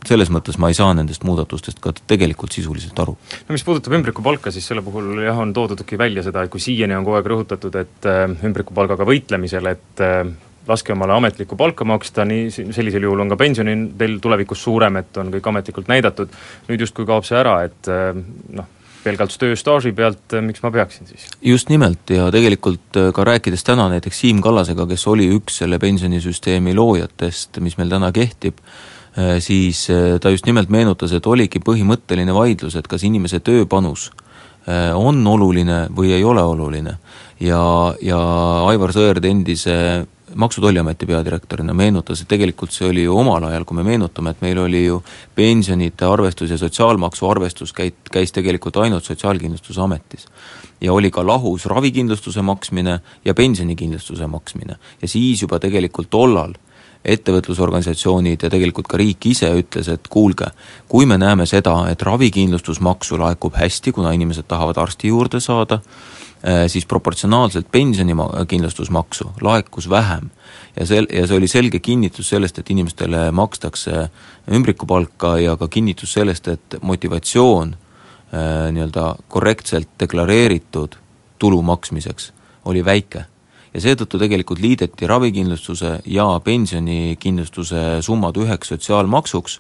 selles 0.09 0.31
mõttes 0.33 0.59
ma 0.61 0.71
ei 0.71 0.77
saa 0.77 0.93
nendest 0.97 1.25
muudatustest 1.27 1.81
ka 1.83 1.93
tegelikult 2.09 2.55
sisuliselt 2.55 2.99
aru. 3.03 3.17
no 3.49 3.55
mis 3.57 3.65
puudutab 3.67 3.97
ümbrikupalka, 3.99 4.53
siis 4.55 4.67
selle 4.71 4.83
puhul 4.87 5.25
jah, 5.25 5.39
on 5.39 5.53
toodudki 5.57 5.99
välja 6.01 6.25
seda, 6.27 6.45
et 6.45 6.53
kui 6.53 6.63
siiani 6.63 6.97
on 6.97 7.07
kogu 7.07 7.19
aeg 7.19 7.33
rõhutatud, 7.35 7.81
et 7.81 8.09
äh, 8.09 8.25
ümbrikupalgaga 8.49 9.07
võitlemisel, 9.09 9.69
et 9.75 10.05
äh, 10.05 10.23
laske 10.69 10.93
omale 10.93 11.17
ametlikku 11.17 11.57
palka 11.57 11.87
maksta, 11.89 12.27
nii 12.29 12.49
sellisel 12.53 13.09
juhul 13.09 13.25
on 13.25 13.33
ka 13.33 13.39
pension 13.41 13.69
teil 13.99 14.19
tulevikus 14.25 14.63
suurem, 14.65 15.01
et 15.01 15.21
on 15.21 15.33
kõik 15.35 15.53
ametlikult 15.53 15.89
näidatud, 15.91 16.35
nüüd 16.69 16.85
justkui 16.87 17.09
kaob 17.09 17.27
see 17.29 17.39
ära, 17.41 17.61
et 17.69 17.93
äh, 17.93 18.13
noh, 18.57 18.75
pelgalt 19.05 19.35
tööstaaži 19.39 19.93
pealt, 19.97 20.37
miks 20.45 20.63
ma 20.65 20.73
peaksin 20.75 21.09
siis? 21.09 21.29
just 21.45 21.73
nimelt 21.73 22.11
ja 22.11 22.29
tegelikult 22.35 23.01
ka 23.15 23.25
rääkides 23.25 23.65
täna 23.65 23.89
näiteks 23.93 24.21
Siim 24.25 24.43
Kallasega, 24.45 24.87
kes 24.91 25.07
oli 25.07 25.31
üks 25.37 25.63
selle 25.63 25.79
pensionisüsteemi 25.83 26.75
loojatest, 26.77 27.61
mis 27.65 27.79
meil 27.79 27.93
täna 27.93 28.13
kehtib, 28.13 28.63
Äh, 29.19 29.41
siis 29.43 29.89
ta 30.21 30.31
just 30.31 30.47
nimelt 30.47 30.71
meenutas, 30.71 31.13
et 31.17 31.27
oligi 31.27 31.59
põhimõtteline 31.65 32.35
vaidlus, 32.35 32.77
et 32.79 32.87
kas 32.87 33.05
inimese 33.09 33.41
tööpanus 33.41 34.11
on 34.69 35.23
oluline 35.25 35.87
või 35.97 36.11
ei 36.13 36.25
ole 36.29 36.43
oluline. 36.45 36.99
ja, 37.41 37.61
ja 38.05 38.19
Aivar 38.69 38.93
Sõerd 38.93 39.25
endise 39.25 40.05
Maksu- 40.35 40.61
ja 40.61 40.63
Tolliameti 40.63 41.07
peadirektorina 41.07 41.75
meenutas, 41.75 42.21
et 42.21 42.29
tegelikult 42.29 42.73
see 42.73 42.89
oli 42.89 43.03
ju 43.03 43.17
omal 43.17 43.45
ajal, 43.49 43.65
kui 43.65 43.77
me 43.77 43.83
meenutame, 43.83 44.31
et 44.31 44.43
meil 44.45 44.59
oli 44.59 44.85
ju 44.85 45.03
pensionite 45.35 46.05
arvestus 46.05 46.51
ja 46.51 46.59
sotsiaalmaksu 46.59 47.29
arvestus 47.31 47.73
käit-, 47.73 48.11
käis 48.13 48.33
tegelikult 48.33 48.77
ainult 48.77 49.05
Sotsiaalkindlustusametis. 49.05 50.27
ja 50.81 50.93
oli 50.93 51.11
ka 51.11 51.27
lahus 51.27 51.67
ravikindlustuse 51.67 52.43
maksmine 52.43 53.01
ja 53.25 53.35
pensionikindlustuse 53.35 54.27
maksmine. 54.27 54.77
ja 55.03 55.09
siis 55.09 55.43
juba 55.43 55.59
tegelikult 55.59 56.11
tollal 56.11 56.55
ettevõtlusorganisatsioonid 57.05 58.43
ja 58.43 58.51
tegelikult 58.51 58.89
ka 58.89 58.99
riik 58.99 59.27
ise 59.31 59.51
ütles, 59.55 59.89
et 59.89 60.09
kuulge, 60.09 60.51
kui 60.89 61.07
me 61.07 61.19
näeme 61.19 61.47
seda, 61.47 61.87
et 61.91 62.03
ravikindlustusmaksu 62.03 63.19
laekub 63.19 63.55
hästi, 63.55 63.93
kuna 63.93 64.13
inimesed 64.13 64.49
tahavad 64.49 64.81
arsti 64.83 65.09
juurde 65.09 65.41
saada, 65.41 65.81
siis 66.67 66.87
proportsionaalselt 66.87 67.67
pensionikindlustusmaksu 67.73 69.31
laekus 69.41 69.91
vähem. 69.91 70.31
ja 70.77 70.87
sel-, 70.87 71.09
ja 71.13 71.27
see 71.27 71.37
oli 71.37 71.49
selge 71.49 71.79
kinnitus 71.79 72.29
sellest, 72.29 72.59
et 72.59 72.71
inimestele 72.71 73.31
makstakse 73.31 74.09
ümbrikupalka 74.51 75.39
ja 75.39 75.57
ka 75.57 75.69
kinnitus 75.69 76.13
sellest, 76.13 76.49
et 76.49 76.79
motivatsioon 76.83 77.75
äh, 77.75 78.71
nii-öelda 78.73 79.17
korrektselt 79.29 79.89
deklareeritud 80.01 80.95
tulu 81.39 81.63
maksmiseks 81.63 82.33
oli 82.65 82.85
väike 82.85 83.25
ja 83.75 83.83
seetõttu 83.83 84.19
tegelikult 84.21 84.61
liideti 84.63 85.09
ravikindlustuse 85.09 85.99
ja 86.09 86.27
pensionikindlustuse 86.45 88.01
summad 88.05 88.39
üheks 88.41 88.73
sotsiaalmaksuks 88.73 89.59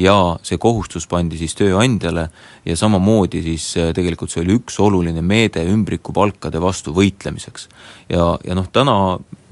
ja 0.00 0.16
see 0.46 0.58
kohustus 0.60 1.06
pandi 1.10 1.38
siis 1.40 1.56
tööandjale 1.58 2.28
ja 2.64 2.76
samamoodi 2.76 3.42
siis 3.44 3.66
äh, 3.80 3.92
tegelikult 3.96 4.32
see 4.32 4.44
oli 4.44 4.56
üks 4.60 4.80
oluline 4.80 5.22
meede 5.22 5.64
ümbrikupalkade 5.68 6.60
vastu 6.62 6.94
võitlemiseks. 6.96 7.68
ja, 8.08 8.32
ja 8.44 8.56
noh, 8.56 8.68
täna 8.72 8.96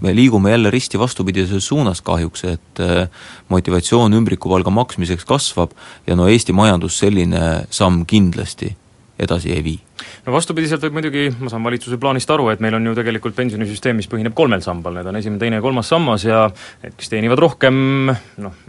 me 0.00 0.15
liigume 0.15 0.50
jälle 0.50 0.71
risti 0.71 0.99
vastupidises 0.99 1.67
suunas 1.67 2.00
kahjuks, 2.00 2.45
et 2.45 2.81
äh, 2.81 3.09
motivatsioon 3.49 4.15
ümbrikupalga 4.15 4.71
maksmiseks 4.71 5.25
kasvab 5.29 5.75
ja 6.07 6.17
no 6.17 6.29
Eesti 6.29 6.53
majandus 6.53 6.99
selline 6.99 7.67
samm 7.71 8.07
kindlasti 8.07 8.77
edasi 9.19 9.53
ei 9.53 9.63
vii. 9.65 9.79
no 10.27 10.33
vastupidiselt 10.35 10.83
võib 10.87 10.99
muidugi, 10.99 11.25
ma 11.41 11.51
saan 11.51 11.65
valitsuse 11.67 11.99
plaanist 12.01 12.31
aru, 12.31 12.49
et 12.53 12.63
meil 12.65 12.77
on 12.79 12.87
ju 12.91 12.95
tegelikult 12.99 13.37
pensionisüsteem, 13.39 13.99
mis 13.99 14.09
põhineb 14.11 14.37
kolmel 14.39 14.63
sambal, 14.65 14.95
need 14.99 15.11
on 15.11 15.19
esimene, 15.19 15.41
teine 15.43 15.59
ja 15.59 15.65
kolmas 15.65 15.91
sammas 15.91 16.25
ja 16.27 16.45
need, 16.85 16.95
kes 16.99 17.13
teenivad 17.13 17.43
rohkem, 17.43 18.13
noh, 18.45 18.63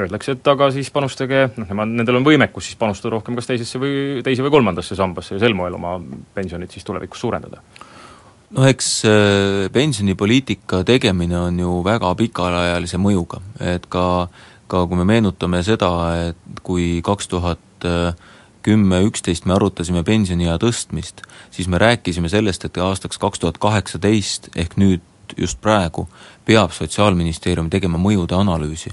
öeldakse, 0.00 0.38
et 0.38 0.52
aga 0.54 0.70
siis 0.74 0.90
panustage, 0.94 1.46
noh, 1.56 1.68
nemad, 1.68 1.92
nendel 2.00 2.20
on 2.20 2.26
võimekus 2.26 2.70
siis 2.70 2.80
panustada 2.80 3.14
rohkem 3.16 3.36
kas 3.38 3.50
teisesse 3.50 3.82
või, 3.82 3.94
teise 4.26 4.46
või 4.46 4.54
kolmandasse 4.56 4.98
sambasse 4.98 5.36
ja 5.36 5.44
sel 5.44 5.56
moel 5.58 5.76
oma 5.78 5.98
pensionit 6.34 6.72
siis 6.72 6.86
tulevikus 6.88 7.20
suurendada. 7.26 7.60
Noh, 8.50 8.66
eks 8.66 8.88
äh, 9.06 9.68
pensionipoliitika 9.70 10.82
tegemine 10.88 11.38
on 11.38 11.60
ju 11.60 11.76
väga 11.86 12.10
pikaajalise 12.18 12.98
mõjuga, 12.98 13.38
et 13.62 13.86
ka, 13.92 14.26
ka 14.66 14.86
kui 14.90 14.98
me 14.98 15.06
meenutame 15.06 15.62
seda, 15.66 15.92
et 16.30 16.62
kui 16.66 16.96
kaks 17.06 17.30
tuhat 17.30 17.86
äh, 17.86 18.29
kümme, 18.62 19.02
üksteist 19.08 19.46
me 19.48 19.54
arutasime 19.56 20.02
pensioniea 20.04 20.56
tõstmist, 20.60 21.24
siis 21.50 21.68
me 21.68 21.78
rääkisime 21.80 22.28
sellest, 22.28 22.64
et 22.64 22.76
aastaks 22.76 23.18
kaks 23.18 23.40
tuhat 23.42 23.58
kaheksateist 23.58 24.50
ehk 24.56 24.76
nüüd 24.80 25.06
just 25.38 25.60
praegu 25.60 26.08
peab 26.46 26.72
Sotsiaalministeerium 26.74 27.70
tegema 27.70 27.98
mõjude 27.98 28.34
analüüsi. 28.34 28.90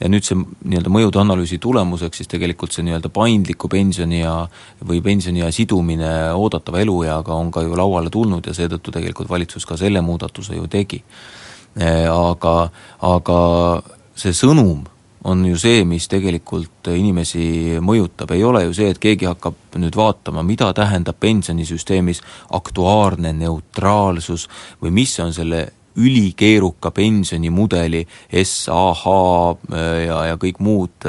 ja 0.00 0.08
nüüd 0.08 0.24
see 0.24 0.36
nii-öelda 0.38 0.90
mõjude 0.92 1.20
analüüsi 1.20 1.58
tulemuseks 1.60 2.22
siis 2.22 2.28
tegelikult 2.30 2.72
see 2.72 2.84
nii-öelda 2.86 3.10
paindliku 3.12 3.68
pensioniea 3.68 4.34
või 4.86 5.02
pensioniea 5.04 5.50
sidumine 5.52 6.32
oodatava 6.32 6.80
elueaga 6.80 7.34
on 7.34 7.50
ka 7.50 7.62
ju 7.62 7.76
lauale 7.76 8.10
tulnud 8.10 8.46
ja 8.46 8.54
seetõttu 8.54 8.94
tegelikult 8.94 9.28
valitsus 9.28 9.66
ka 9.66 9.76
selle 9.76 10.00
muudatuse 10.00 10.56
ju 10.56 10.66
tegi. 10.66 11.02
Aga, 11.76 12.70
aga 13.06 13.40
see 14.16 14.32
sõnum 14.34 14.86
on 15.24 15.44
ju 15.46 15.58
see, 15.60 15.82
mis 15.84 16.08
tegelikult 16.08 16.88
inimesi 16.94 17.80
mõjutab, 17.84 18.32
ei 18.32 18.44
ole 18.44 18.64
ju 18.64 18.76
see, 18.76 18.92
et 18.92 19.00
keegi 19.00 19.28
hakkab 19.28 19.76
nüüd 19.80 19.96
vaatama, 19.96 20.44
mida 20.46 20.70
tähendab 20.76 21.18
pensionisüsteemis 21.20 22.22
aktuaarne 22.56 23.34
neutraalsus 23.36 24.48
või 24.80 24.94
mis 25.02 25.18
on 25.20 25.34
selle 25.36 25.66
ülikeeruka 25.96 26.90
pensionimudeli 26.90 28.04
SAH 28.44 29.04
ja, 30.06 30.20
ja 30.30 30.38
kõik 30.40 30.60
muud 30.62 31.08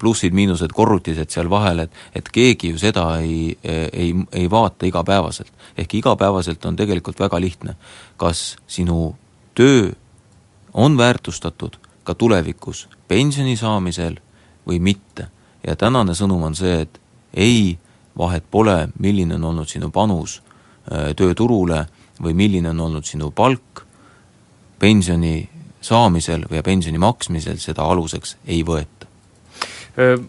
plussid-miinused, 0.00 0.74
korrutised 0.76 1.32
seal 1.32 1.50
vahel, 1.50 1.86
et 1.86 1.96
et 2.14 2.28
keegi 2.28 2.74
ju 2.74 2.78
seda 2.78 3.06
ei, 3.24 3.56
ei, 3.64 4.12
ei 4.32 4.50
vaata 4.50 4.86
igapäevaselt. 4.86 5.52
ehk 5.78 5.94
igapäevaselt 5.94 6.64
on 6.64 6.76
tegelikult 6.76 7.20
väga 7.20 7.40
lihtne, 7.40 7.74
kas 8.16 8.56
sinu 8.66 9.16
töö 9.54 9.90
on 10.74 10.98
väärtustatud 10.98 11.76
ka 12.04 12.14
tulevikus 12.14 12.88
pensioni 13.10 13.56
saamisel 13.56 14.20
või 14.66 14.78
mitte. 14.78 15.28
ja 15.66 15.76
tänane 15.76 16.14
sõnum 16.16 16.46
on 16.46 16.54
see, 16.56 16.80
et 16.86 17.00
ei, 17.34 17.78
vahet 18.18 18.44
pole, 18.50 18.88
milline 18.98 19.34
on 19.34 19.44
olnud 19.50 19.68
sinu 19.68 19.90
panus 19.90 20.38
äh, 20.40 21.10
tööturule 21.16 21.84
või 22.22 22.34
milline 22.34 22.70
on 22.70 22.80
olnud 22.80 23.04
sinu 23.04 23.30
palk, 23.30 23.84
pensioni 24.78 25.48
saamisel 25.80 26.46
või 26.50 26.62
pensioni 26.62 26.98
maksmisel 26.98 27.58
seda 27.60 27.84
aluseks 27.84 28.36
ei 28.46 28.62
võeta 28.64 28.99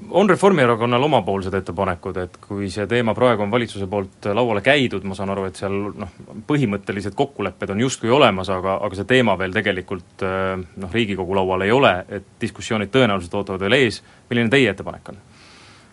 on 0.09 0.29
Reformierakonnal 0.29 1.03
omapoolsed 1.03 1.53
ettepanekud, 1.53 2.17
et 2.17 2.37
kui 2.41 2.69
see 2.73 2.87
teema 2.89 3.13
praegu 3.17 3.43
on 3.45 3.51
valitsuse 3.51 3.87
poolt 3.87 4.29
lauale 4.33 4.63
käidud, 4.65 5.05
ma 5.07 5.15
saan 5.15 5.29
aru, 5.33 5.45
et 5.47 5.59
seal 5.59 5.75
noh, 6.01 6.15
põhimõttelised 6.47 7.15
kokkulepped 7.17 7.73
on 7.73 7.83
justkui 7.83 8.09
olemas, 8.09 8.49
aga, 8.49 8.79
aga 8.81 8.97
see 8.97 9.09
teema 9.09 9.37
veel 9.39 9.53
tegelikult 9.53 10.25
noh, 10.25 10.93
Riigikogu 10.93 11.37
laual 11.37 11.65
ei 11.67 11.75
ole, 11.75 11.93
et 12.09 12.31
diskussioonid 12.41 12.91
tõenäoliselt 12.93 13.37
ootavad 13.37 13.61
veel 13.67 13.77
ees, 13.77 14.01
milline 14.29 14.49
teie 14.49 14.71
ettepanek 14.73 15.13
on? 15.13 15.21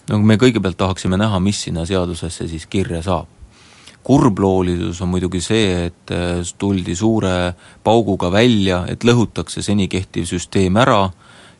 no 0.08 0.20
me 0.24 0.38
kõigepealt 0.40 0.78
tahaksime 0.80 1.18
näha, 1.20 1.40
mis 1.40 1.60
sinna 1.66 1.84
seadusesse 1.88 2.48
siis 2.48 2.66
kirja 2.66 3.02
saab. 3.04 3.28
kurbloolisus 4.02 5.02
on 5.04 5.10
muidugi 5.12 5.40
see, 5.44 5.90
et 5.90 6.12
tuldi 6.58 6.94
suure 6.96 7.52
pauguga 7.84 8.30
välja, 8.32 8.86
et 8.88 9.04
lõhutakse 9.04 9.62
seni 9.62 9.88
kehtiv 9.88 10.24
süsteem 10.24 10.76
ära 10.80 11.10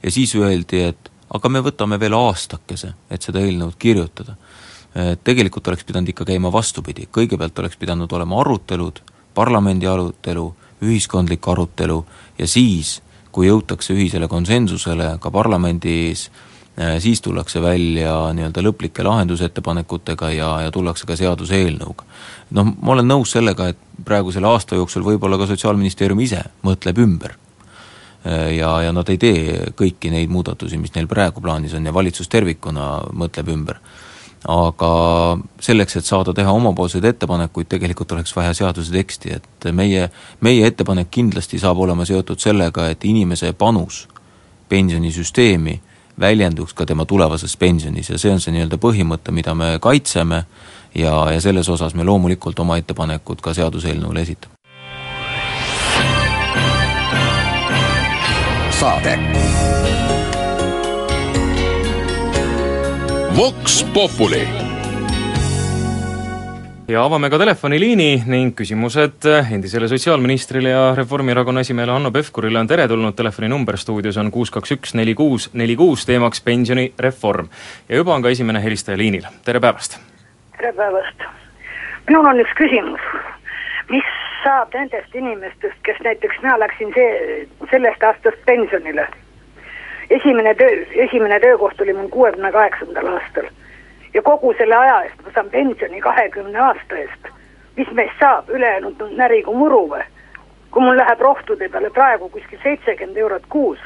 ja 0.02 0.10
siis 0.10 0.34
öeldi, 0.34 0.80
et 0.88 1.10
aga 1.34 1.48
me 1.48 1.62
võtame 1.64 1.98
veel 2.00 2.16
aastakese, 2.16 2.94
et 3.10 3.22
seda 3.22 3.42
eelnõud 3.44 3.76
kirjutada. 3.78 4.36
Tegelikult 5.24 5.68
oleks 5.68 5.84
pidanud 5.84 6.08
ikka 6.10 6.24
käima 6.28 6.50
vastupidi, 6.52 7.06
kõigepealt 7.12 7.58
oleks 7.60 7.76
pidanud 7.76 8.12
olema 8.12 8.40
arutelud, 8.40 9.02
parlamendi 9.34 9.86
arutelu, 9.86 10.46
ühiskondlik 10.82 11.44
arutelu 11.48 11.98
ja 12.38 12.46
siis, 12.48 12.98
kui 13.32 13.50
jõutakse 13.50 13.92
ühisele 13.94 14.28
konsensusele 14.28 15.16
ka 15.20 15.30
parlamendis, 15.30 16.28
siis 17.02 17.20
tullakse 17.20 17.60
välja 17.62 18.14
nii-öelda 18.34 18.62
lõplike 18.62 19.04
lahendusettepanekutega 19.04 20.30
ja, 20.32 20.50
ja 20.66 20.70
tullakse 20.74 21.06
ka 21.06 21.16
seaduseelnõuga. 21.18 22.06
noh, 22.56 22.72
ma 22.80 22.94
olen 22.94 23.10
nõus 23.10 23.34
sellega, 23.34 23.68
et 23.68 24.04
praegusel 24.04 24.46
aasta 24.46 24.78
jooksul 24.78 25.04
võib-olla 25.04 25.38
ka 25.38 25.50
Sotsiaalministeerium 25.50 26.22
ise 26.24 26.44
mõtleb 26.64 27.02
ümber 27.02 27.36
ja, 28.24 28.70
ja 28.82 28.92
nad 28.92 29.08
ei 29.08 29.18
tee 29.18 29.72
kõiki 29.78 30.10
neid 30.12 30.30
muudatusi, 30.32 30.78
mis 30.78 30.94
neil 30.94 31.08
praegu 31.10 31.40
plaanis 31.40 31.74
on 31.78 31.86
ja 31.86 31.94
valitsus 31.94 32.28
tervikuna 32.28 32.90
mõtleb 33.14 33.50
ümber. 33.54 33.80
aga 34.48 34.90
selleks, 35.60 35.96
et 35.96 36.06
saada 36.06 36.32
teha 36.34 36.52
omapoolseid 36.52 37.04
ettepanekuid, 37.04 37.66
tegelikult 37.66 38.12
oleks 38.12 38.36
vaja 38.36 38.52
seaduse 38.54 38.92
teksti, 38.92 39.32
et 39.34 39.66
meie, 39.72 40.10
meie 40.40 40.66
ettepanek 40.66 41.10
kindlasti 41.10 41.58
saab 41.58 41.78
olema 41.78 42.04
seotud 42.04 42.38
sellega, 42.38 42.86
et 42.88 43.04
inimese 43.04 43.52
panus 43.52 44.06
pensionisüsteemi 44.68 45.80
väljenduks 46.20 46.74
ka 46.74 46.86
tema 46.86 47.04
tulevases 47.04 47.56
pensionis 47.56 48.10
ja 48.10 48.18
see 48.18 48.32
on 48.32 48.40
see 48.40 48.52
nii-öelda 48.54 48.78
põhimõte, 48.82 49.32
mida 49.34 49.54
me 49.54 49.78
kaitseme 49.82 50.44
ja, 50.94 51.14
ja 51.32 51.40
selles 51.40 51.68
osas 51.68 51.94
me 51.94 52.04
loomulikult 52.04 52.58
oma 52.58 52.78
ettepanekud 52.78 53.42
ka 53.42 53.54
seaduseelnõule 53.54 54.22
esitame. 54.26 54.57
Saade. 58.78 59.18
Vox 63.36 63.84
Populi 63.94 64.48
ja 66.88 67.04
avame 67.04 67.30
ka 67.30 67.40
telefoniliini 67.42 68.22
ning 68.30 68.54
küsimused 68.54 69.26
endisele 69.54 69.88
sotsiaalministrile 69.90 70.70
ja 70.70 70.84
Reformierakonna 70.94 71.64
esimehele 71.66 71.92
Hanno 71.92 72.12
Pevkurile 72.14 72.60
on 72.62 72.70
teretulnud, 72.70 73.16
telefoninumber 73.18 73.76
stuudios 73.76 74.16
on 74.16 74.30
kuus 74.30 74.54
kaks 74.54 74.76
üks 74.76 74.94
neli 74.94 75.14
kuus 75.18 75.50
neli 75.58 75.76
kuus, 75.76 76.06
teemaks 76.06 76.40
pensionireform. 76.46 77.50
ja 77.88 77.96
juba 77.96 78.14
on 78.14 78.22
ka 78.22 78.30
esimene 78.30 78.62
helistaja 78.62 78.98
liinil, 78.98 79.26
tere 79.44 79.60
päevast! 79.60 79.98
tere 80.54 80.72
päevast! 80.72 81.26
minul 82.06 82.30
on 82.30 82.46
üks 82.46 82.54
küsimus, 82.62 83.10
mis 83.90 84.14
saab 84.42 84.74
nendest 84.74 85.14
inimestest, 85.14 85.78
kes 85.82 86.00
näiteks 86.04 86.42
mina 86.42 86.58
läksin 86.58 86.92
see, 86.94 87.46
sellest 87.70 88.02
aastast 88.02 88.44
pensionile. 88.46 89.06
esimene 90.10 90.54
töö, 90.54 90.84
esimene 91.06 91.40
töökoht 91.40 91.80
oli 91.80 91.92
mul 91.92 92.08
kuuekümne 92.08 92.52
kaheksandal 92.52 93.06
aastal 93.06 93.50
ja 94.14 94.22
kogu 94.22 94.54
selle 94.58 94.76
aja 94.76 95.02
eest 95.02 95.20
ma 95.24 95.32
saan 95.34 95.50
pensioni 95.50 96.00
kahekümne 96.00 96.58
aasta 96.58 96.96
eest. 96.96 97.28
mis 97.76 97.90
meist 97.90 98.18
saab, 98.20 98.48
ülejäänud 98.50 99.00
on 99.00 99.16
närigu 99.16 99.54
muru 99.54 99.84
või? 99.90 100.02
kui 100.70 100.82
mul 100.82 100.96
läheb 100.96 101.20
rohtude 101.20 101.68
peale 101.68 101.90
praegu 101.90 102.28
kuskil 102.28 102.58
seitsekümmend 102.62 103.16
eurot 103.16 103.46
kuus, 103.48 103.78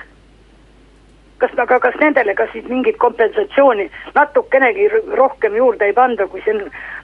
kas, 1.38 1.52
aga 1.58 1.78
kas 1.80 1.94
nendele 2.00 2.34
ka 2.34 2.46
siis 2.52 2.66
mingit 2.68 2.96
kompensatsiooni 2.98 3.90
natukenegi 4.14 4.88
rohkem 5.20 5.56
juurde 5.56 5.84
ei 5.84 5.92
panda, 5.92 6.26
kui 6.26 6.42
see 6.44 6.58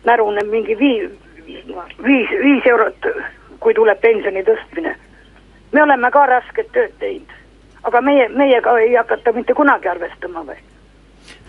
närune 0.05 0.45
mingi 0.51 0.79
vii-, 0.79 1.11
viis, 2.05 2.31
viis 2.43 2.67
eurot, 2.67 3.11
kui 3.61 3.75
tuleb 3.75 4.01
pensioni 4.01 4.45
tõstmine. 4.47 4.95
me 5.73 5.83
oleme 5.83 6.11
ka 6.11 6.27
rasket 6.27 6.73
tööd 6.73 6.97
teinud, 6.99 7.37
aga 7.83 8.01
meie, 8.01 8.29
meiega 8.29 8.79
ei 8.79 8.95
hakata 8.95 9.33
mitte 9.33 9.55
kunagi 9.55 9.89
arvestama 9.89 10.45
või? 10.47 10.59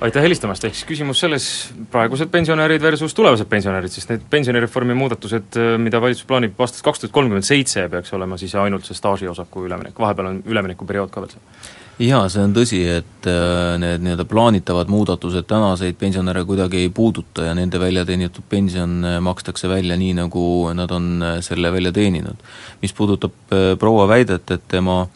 aitäh 0.01 0.23
helistamast, 0.23 0.63
ehk 0.63 0.75
siis 0.75 0.87
küsimus 0.87 1.19
selles, 1.19 1.45
praegused 1.91 2.31
pensionärid 2.31 2.81
versus 2.81 3.13
tulevased 3.15 3.47
pensionärid, 3.51 3.91
sest 3.91 4.11
need 4.11 4.23
pensionireformi 4.31 4.95
muudatused, 4.95 5.59
mida 5.79 6.01
valitsus 6.01 6.27
plaanib 6.27 6.59
aastast 6.59 6.85
kaks 6.85 7.03
tuhat 7.03 7.15
kolmkümmend 7.15 7.47
seitse, 7.47 7.87
peaks 7.91 8.13
olema 8.15 8.37
siis 8.39 8.55
ainult 8.59 8.87
see 8.87 8.97
staažiosaku 8.97 9.65
üleminek, 9.67 9.99
vahepeal 9.99 10.31
on 10.31 10.41
üleminekuperiood 10.47 11.11
ka 11.13 11.23
veel 11.23 11.35
seal? 11.35 11.77
Jaa, 11.99 12.27
see 12.31 12.43
on 12.43 12.53
tõsi, 12.55 12.79
et 12.87 13.27
äh, 13.27 13.75
need 13.81 14.03
nii-öelda 14.05 14.25
plaanitavad 14.29 14.91
muudatused 14.91 15.47
tänaseid 15.49 15.97
pensionäre 15.99 16.45
kuidagi 16.47 16.85
ei 16.85 16.89
puuduta 16.95 17.49
ja 17.49 17.55
nende 17.57 17.79
välja 17.79 18.05
teenitud 18.07 18.45
pension 18.49 19.03
äh, 19.05 19.17
makstakse 19.23 19.69
välja 19.69 19.97
nii, 19.99 20.13
nagu 20.21 20.43
nad 20.75 20.91
on 20.95 21.11
äh, 21.23 21.37
selle 21.45 21.71
välja 21.75 21.91
teeninud. 21.91 22.39
mis 22.81 22.93
puudutab 22.93 23.31
proua 23.79 24.07
väidet, 24.07 24.51
et 24.51 24.67
tema 24.67 25.07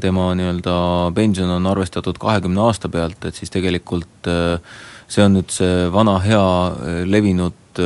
tema 0.00 0.30
nii-öelda 0.32 0.74
pension 1.14 1.50
on 1.52 1.66
arvestatud 1.68 2.16
kahekümne 2.18 2.60
aasta 2.64 2.88
pealt, 2.88 3.24
et 3.28 3.36
siis 3.36 3.50
tegelikult 3.52 4.30
see 5.12 5.24
on 5.24 5.34
nüüd 5.36 5.52
see 5.52 5.90
vana 5.92 6.14
hea 6.24 6.46
levinud 7.04 7.84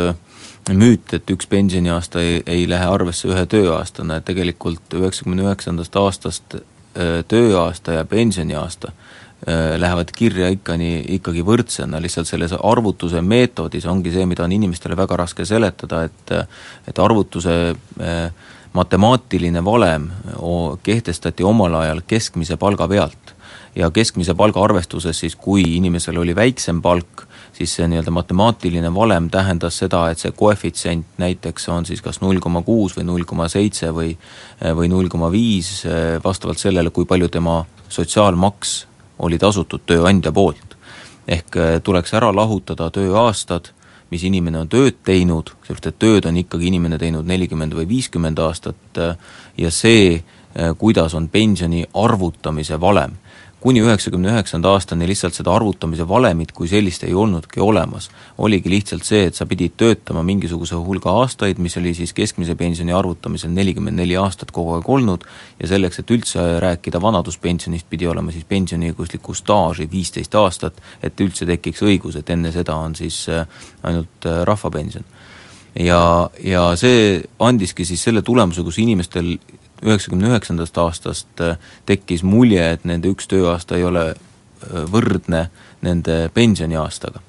müüt, 0.70 1.10
et 1.10 1.32
üks 1.34 1.48
pensioniaasta 1.50 2.22
ei, 2.22 2.36
ei 2.46 2.68
lähe 2.70 2.86
arvesse 2.86 3.26
ühe 3.32 3.42
tööaastana, 3.50 4.20
et 4.20 4.28
tegelikult 4.30 4.94
üheksakümne 4.94 5.42
üheksandast 5.42 5.98
aastast 5.98 6.60
tööaasta 7.28 7.98
ja 8.00 8.04
pensioniaasta 8.04 8.92
lähevad 9.76 10.12
kirja 10.14 10.48
ikka 10.54 10.76
nii, 10.78 11.00
ikkagi 11.16 11.40
võrdsena, 11.42 11.98
lihtsalt 11.98 12.28
selles 12.28 12.52
arvutuse 12.54 13.18
meetodis 13.26 13.88
ongi 13.90 14.12
see, 14.14 14.26
mida 14.28 14.44
on 14.44 14.52
inimestele 14.54 14.94
väga 14.94 15.16
raske 15.24 15.46
seletada, 15.48 16.04
et 16.06 16.34
et 16.86 17.00
arvutuse 17.02 17.56
äh, 17.72 18.20
matemaatiline 18.72 19.64
valem 19.64 20.10
kehtestati 20.82 21.44
omal 21.44 21.74
ajal 21.74 22.00
keskmise 22.06 22.56
palga 22.56 22.88
pealt. 22.88 23.34
Ja 23.76 23.90
keskmise 23.90 24.34
palga 24.34 24.60
arvestuses 24.64 25.18
siis, 25.18 25.36
kui 25.36 25.62
inimesel 25.76 26.18
oli 26.20 26.34
väiksem 26.36 26.82
palk, 26.82 27.26
siis 27.52 27.74
see 27.76 27.88
nii-öelda 27.88 28.10
matemaatiline 28.14 28.94
valem 28.94 29.28
tähendas 29.30 29.78
seda, 29.82 30.06
et 30.10 30.18
see 30.18 30.32
koefitsient 30.36 31.18
näiteks 31.20 31.68
on 31.68 31.86
siis 31.86 32.02
kas 32.02 32.20
null 32.20 32.40
koma 32.40 32.62
kuus 32.62 32.96
või 32.96 33.04
null 33.08 33.26
koma 33.28 33.48
seitse 33.52 33.92
või 33.92 34.16
või 34.62 34.88
null 34.88 35.08
koma 35.12 35.30
viis, 35.32 35.82
vastavalt 36.24 36.58
sellele, 36.58 36.90
kui 36.90 37.04
palju 37.04 37.28
tema 37.28 37.60
sotsiaalmaks 37.88 38.74
oli 39.22 39.38
tasutud 39.38 39.84
tööandja 39.86 40.32
poolt. 40.32 40.76
ehk 41.28 41.56
tuleks 41.84 42.14
ära 42.14 42.32
lahutada 42.34 42.90
tööaastad 42.90 43.70
mis 44.12 44.24
inimene 44.28 44.60
on 44.60 44.68
tööd 44.68 45.00
teinud, 45.06 45.54
sellepärast 45.64 45.88
et 45.88 45.98
tööd 46.02 46.26
on 46.28 46.36
ikkagi 46.36 46.68
inimene 46.68 46.98
teinud 47.00 47.26
nelikümmend 47.28 47.74
või 47.78 47.86
viiskümmend 47.88 48.38
aastat 48.44 49.00
ja 49.56 49.70
see, 49.72 50.18
kuidas 50.78 51.14
on 51.16 51.28
pensioni 51.32 51.84
arvutamise 51.94 52.80
valem 52.80 53.16
kuni 53.62 53.80
üheksakümne 53.82 54.32
üheksanda 54.32 54.72
aastani 54.74 55.06
lihtsalt 55.06 55.36
seda 55.36 55.52
arvutamise 55.54 56.02
valemit 56.08 56.50
kui 56.52 56.66
sellist 56.68 57.04
ei 57.06 57.14
olnudki 57.14 57.60
olemas. 57.60 58.10
oligi 58.38 58.70
lihtsalt 58.70 59.04
see, 59.06 59.26
et 59.28 59.38
sa 59.38 59.46
pidid 59.46 59.76
töötama 59.78 60.24
mingisuguse 60.26 60.74
hulga 60.74 61.14
aastaid, 61.22 61.60
mis 61.62 61.76
oli 61.78 61.94
siis 61.94 62.12
keskmise 62.12 62.56
pensioni 62.58 62.92
arvutamisel 62.92 63.54
nelikümmend 63.54 64.02
neli 64.02 64.16
aastat 64.18 64.50
kogu 64.50 64.74
aeg 64.74 64.88
olnud, 64.88 65.26
ja 65.60 65.70
selleks, 65.70 66.02
et 66.02 66.10
üldse 66.10 66.46
rääkida 66.64 67.02
vanaduspensionist, 67.02 67.86
pidi 67.90 68.10
olema 68.10 68.34
siis 68.34 68.48
pensioniõiguslikku 68.50 69.34
staaži 69.34 69.86
viisteist 69.92 70.34
aastat, 70.34 70.82
et 71.02 71.20
üldse 71.20 71.46
tekiks 71.46 71.86
õigus, 71.86 72.18
et 72.18 72.30
enne 72.34 72.52
seda 72.52 72.74
on 72.74 72.98
siis 72.98 73.28
äh, 73.30 73.46
ainult 73.82 74.26
äh, 74.26 74.42
rahvapension 74.48 75.06
ja, 75.78 76.30
ja 76.44 76.64
see 76.76 77.20
andiski 77.38 77.86
siis 77.88 78.02
selle 78.02 78.22
tulemuse, 78.26 78.64
kus 78.66 78.78
inimestel 78.82 79.36
üheksakümne 79.82 80.30
üheksandast 80.30 80.78
aastast 80.78 81.40
äh, 81.40 81.58
tekkis 81.86 82.22
mulje, 82.22 82.72
et 82.76 82.86
nende 82.88 83.10
üks 83.12 83.28
tööaasta 83.30 83.78
ei 83.78 83.84
ole 83.88 84.08
äh, 84.12 84.16
võrdne 84.92 85.48
nende 85.82 86.28
pensioniaastaga. 86.34 87.20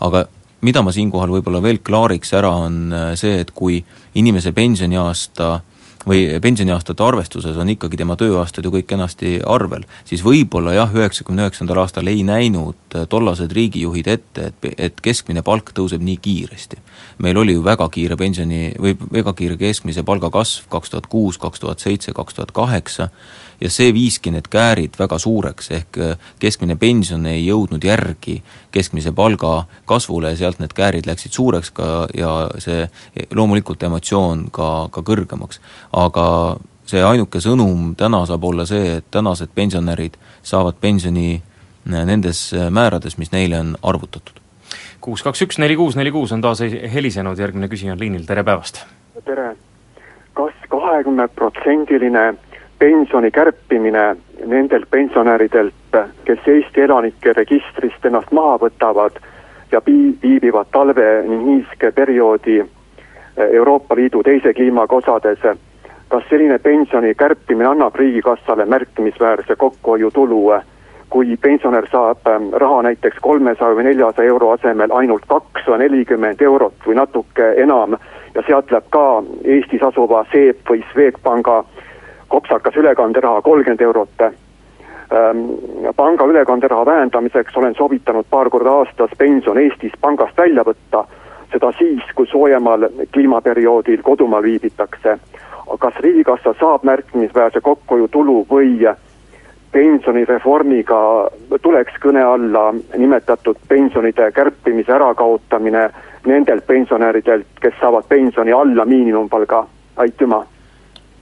aga 0.00 0.26
mida 0.60 0.82
ma 0.82 0.92
siinkohal 0.92 1.30
võib-olla 1.36 1.62
veel 1.62 1.80
klaariks 1.84 2.32
ära, 2.36 2.52
on 2.66 2.92
äh, 2.92 3.10
see, 3.20 3.40
et 3.40 3.50
kui 3.56 3.80
inimese 4.14 4.52
pensioniaasta 4.52 5.60
või 6.08 6.40
pensioniaastate 6.40 7.04
arvestuses 7.04 7.56
on 7.60 7.68
ikkagi 7.68 7.98
tema 8.00 8.16
tööaastad 8.16 8.64
ju 8.64 8.72
kõik 8.72 8.88
kenasti 8.88 9.38
arvel, 9.46 9.84
siis 10.08 10.24
võib-olla 10.24 10.72
jah, 10.76 10.94
üheksakümne 10.94 11.44
üheksandal 11.44 11.82
aastal 11.82 12.08
ei 12.08 12.22
näinud 12.24 12.96
tollased 13.12 13.52
riigijuhid 13.52 14.08
ette, 14.08 14.50
et, 14.50 14.70
et 14.78 15.02
keskmine 15.04 15.44
palk 15.46 15.74
tõuseb 15.76 16.04
nii 16.04 16.16
kiiresti 16.22 16.80
meil 17.18 17.36
oli 17.36 17.52
ju 17.52 17.64
väga 17.64 17.88
kiire 17.92 18.16
pensioni 18.16 18.70
või 18.80 18.96
väga 19.12 19.34
kiire 19.36 19.56
keskmise 19.60 20.04
palga 20.06 20.30
kasv 20.32 20.68
kaks 20.72 20.92
tuhat 20.92 21.06
kuus, 21.12 21.38
kaks 21.38 21.60
tuhat 21.60 21.82
seitse, 21.82 22.12
kaks 22.16 22.36
tuhat 22.36 22.52
kaheksa, 22.56 23.10
ja 23.60 23.70
see 23.70 23.92
viiski 23.94 24.32
need 24.32 24.48
käärid 24.50 24.96
väga 24.98 25.18
suureks, 25.20 25.70
ehk 25.76 25.98
keskmine 26.40 26.76
pension 26.80 27.26
ei 27.28 27.42
jõudnud 27.44 27.84
järgi 27.84 28.38
keskmise 28.72 29.12
palga 29.12 29.66
kasvule 29.88 30.32
ja 30.32 30.40
sealt 30.40 30.62
need 30.62 30.72
käärid 30.76 31.08
läksid 31.08 31.36
suureks 31.36 31.72
ka 31.76 32.06
ja 32.16 32.32
see 32.62 32.86
loomulikult 33.36 33.82
emotsioon 33.82 34.48
ka, 34.54 34.88
ka 34.92 35.04
kõrgemaks. 35.04 35.60
Aga 35.92 36.56
see 36.86 37.02
ainuke 37.02 37.40
sõnum 37.42 37.94
täna 37.98 38.24
saab 38.26 38.44
olla 38.44 38.66
see, 38.66 38.96
et 38.98 39.06
tänased 39.10 39.54
pensionärid 39.54 40.18
saavad 40.42 40.78
pensioni 40.80 41.40
äh, 41.40 42.04
nendes 42.06 42.50
äh, 42.54 42.70
määrades, 42.70 43.18
mis 43.18 43.32
neile 43.32 43.60
on 43.60 43.74
arvutatud 43.82 44.40
kuus, 45.00 45.22
kaks, 45.22 45.42
üks, 45.46 45.58
neli, 45.58 45.76
kuus, 45.76 45.96
neli, 45.96 46.12
kuus 46.12 46.32
on 46.32 46.42
taas 46.44 46.60
helisenud, 46.94 47.38
järgmine 47.38 47.68
küsija 47.72 47.94
on 47.94 48.00
liinil, 48.00 48.24
tere 48.28 48.44
päevast! 48.44 48.84
tere! 49.24 49.54
kas 50.34 50.54
kahekümneprotsendiline 50.68 52.34
pensioni 52.78 53.30
kärpimine 53.30 54.04
nendelt 54.46 54.86
pensionäridelt, 54.90 55.96
kes 56.24 56.46
Eesti 56.46 56.80
elanike 56.86 57.32
registrist 57.36 58.04
ennast 58.08 58.32
maha 58.32 58.56
võtavad 58.62 59.18
ja 59.72 59.80
pi-, 59.84 60.14
viibivad 60.22 60.70
talve 60.72 61.08
ning 61.28 61.48
niiskeperioodi 61.48 62.60
Euroopa 63.50 63.96
Liidu 63.96 64.22
teise 64.22 64.54
kliimaga 64.54 64.96
osades, 64.96 65.44
kas 66.10 66.26
selline 66.28 66.58
pensioni 66.58 67.14
kärpimine 67.14 67.68
annab 67.68 67.94
Riigikassale 67.94 68.66
märkimisväärse 68.66 69.56
kokkuhoiutulu 69.56 70.42
kui 71.10 71.36
pensionär 71.36 71.86
saab 71.90 72.26
ähm, 72.28 72.48
raha 72.52 72.82
näiteks 72.86 73.18
kolmesaja 73.20 73.74
või 73.74 73.88
neljasaja 73.88 74.30
euro 74.30 74.52
asemel 74.54 74.92
ainult 74.94 75.26
kakssada 75.28 75.80
nelikümmend 75.82 76.42
eurot 76.42 76.86
või 76.86 76.94
natuke 76.98 77.48
enam 77.62 77.96
ja 78.34 78.44
sealt 78.46 78.70
läheb 78.70 78.86
ka 78.94 79.06
Eestis 79.44 79.82
asuva 79.82 80.22
SEB 80.30 80.62
või 80.70 80.84
Swedbanka 80.92 81.64
kopsakas 82.30 82.76
ülekanderaha 82.76 83.42
kolmkümmend 83.42 83.82
eurot. 83.82 84.22
Ähm, 84.22 85.42
panga 85.96 86.26
ülekanderaha 86.30 86.86
vähendamiseks 86.86 87.56
olen 87.56 87.74
soovitanud 87.74 88.30
paar 88.30 88.50
korda 88.50 88.76
aastas 88.82 89.10
pension 89.18 89.58
Eestis 89.58 89.98
pangast 90.00 90.38
välja 90.38 90.62
võtta, 90.62 91.04
seda 91.52 91.72
siis, 91.78 92.06
kui 92.14 92.30
soojemal 92.30 92.86
kliimaperioodil 93.12 94.02
kodumaal 94.06 94.46
viibitakse. 94.46 95.18
Kas 95.78 95.94
Riigikassa 96.00 96.54
saab 96.60 96.84
märkimisväärse 96.84 97.60
kokkuhoiutulu 97.60 98.46
või 98.50 98.88
pensionireformiga 99.72 101.00
tuleks 101.62 101.98
kõne 102.02 102.22
alla 102.26 102.70
nimetatud 102.98 103.60
pensionide 103.68 104.32
kärpimise 104.34 104.92
ärakaotamine 104.92 105.90
nendelt 106.26 106.66
pensionäridelt, 106.66 107.46
kes 107.62 107.76
saavad 107.80 108.08
pensioni 108.08 108.52
alla 108.52 108.84
miinimumpalga, 108.84 109.66
aitüma! 109.96 110.44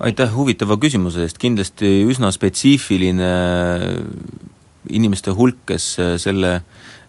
aitäh 0.01 0.31
huvitava 0.35 0.79
küsimuse 0.79 1.25
eest, 1.27 1.39
kindlasti 1.43 2.05
üsna 2.07 2.31
spetsiifiline 2.35 3.31
inimeste 4.95 5.35
hulk, 5.35 5.65
kes 5.67 5.89
selle 6.23 6.61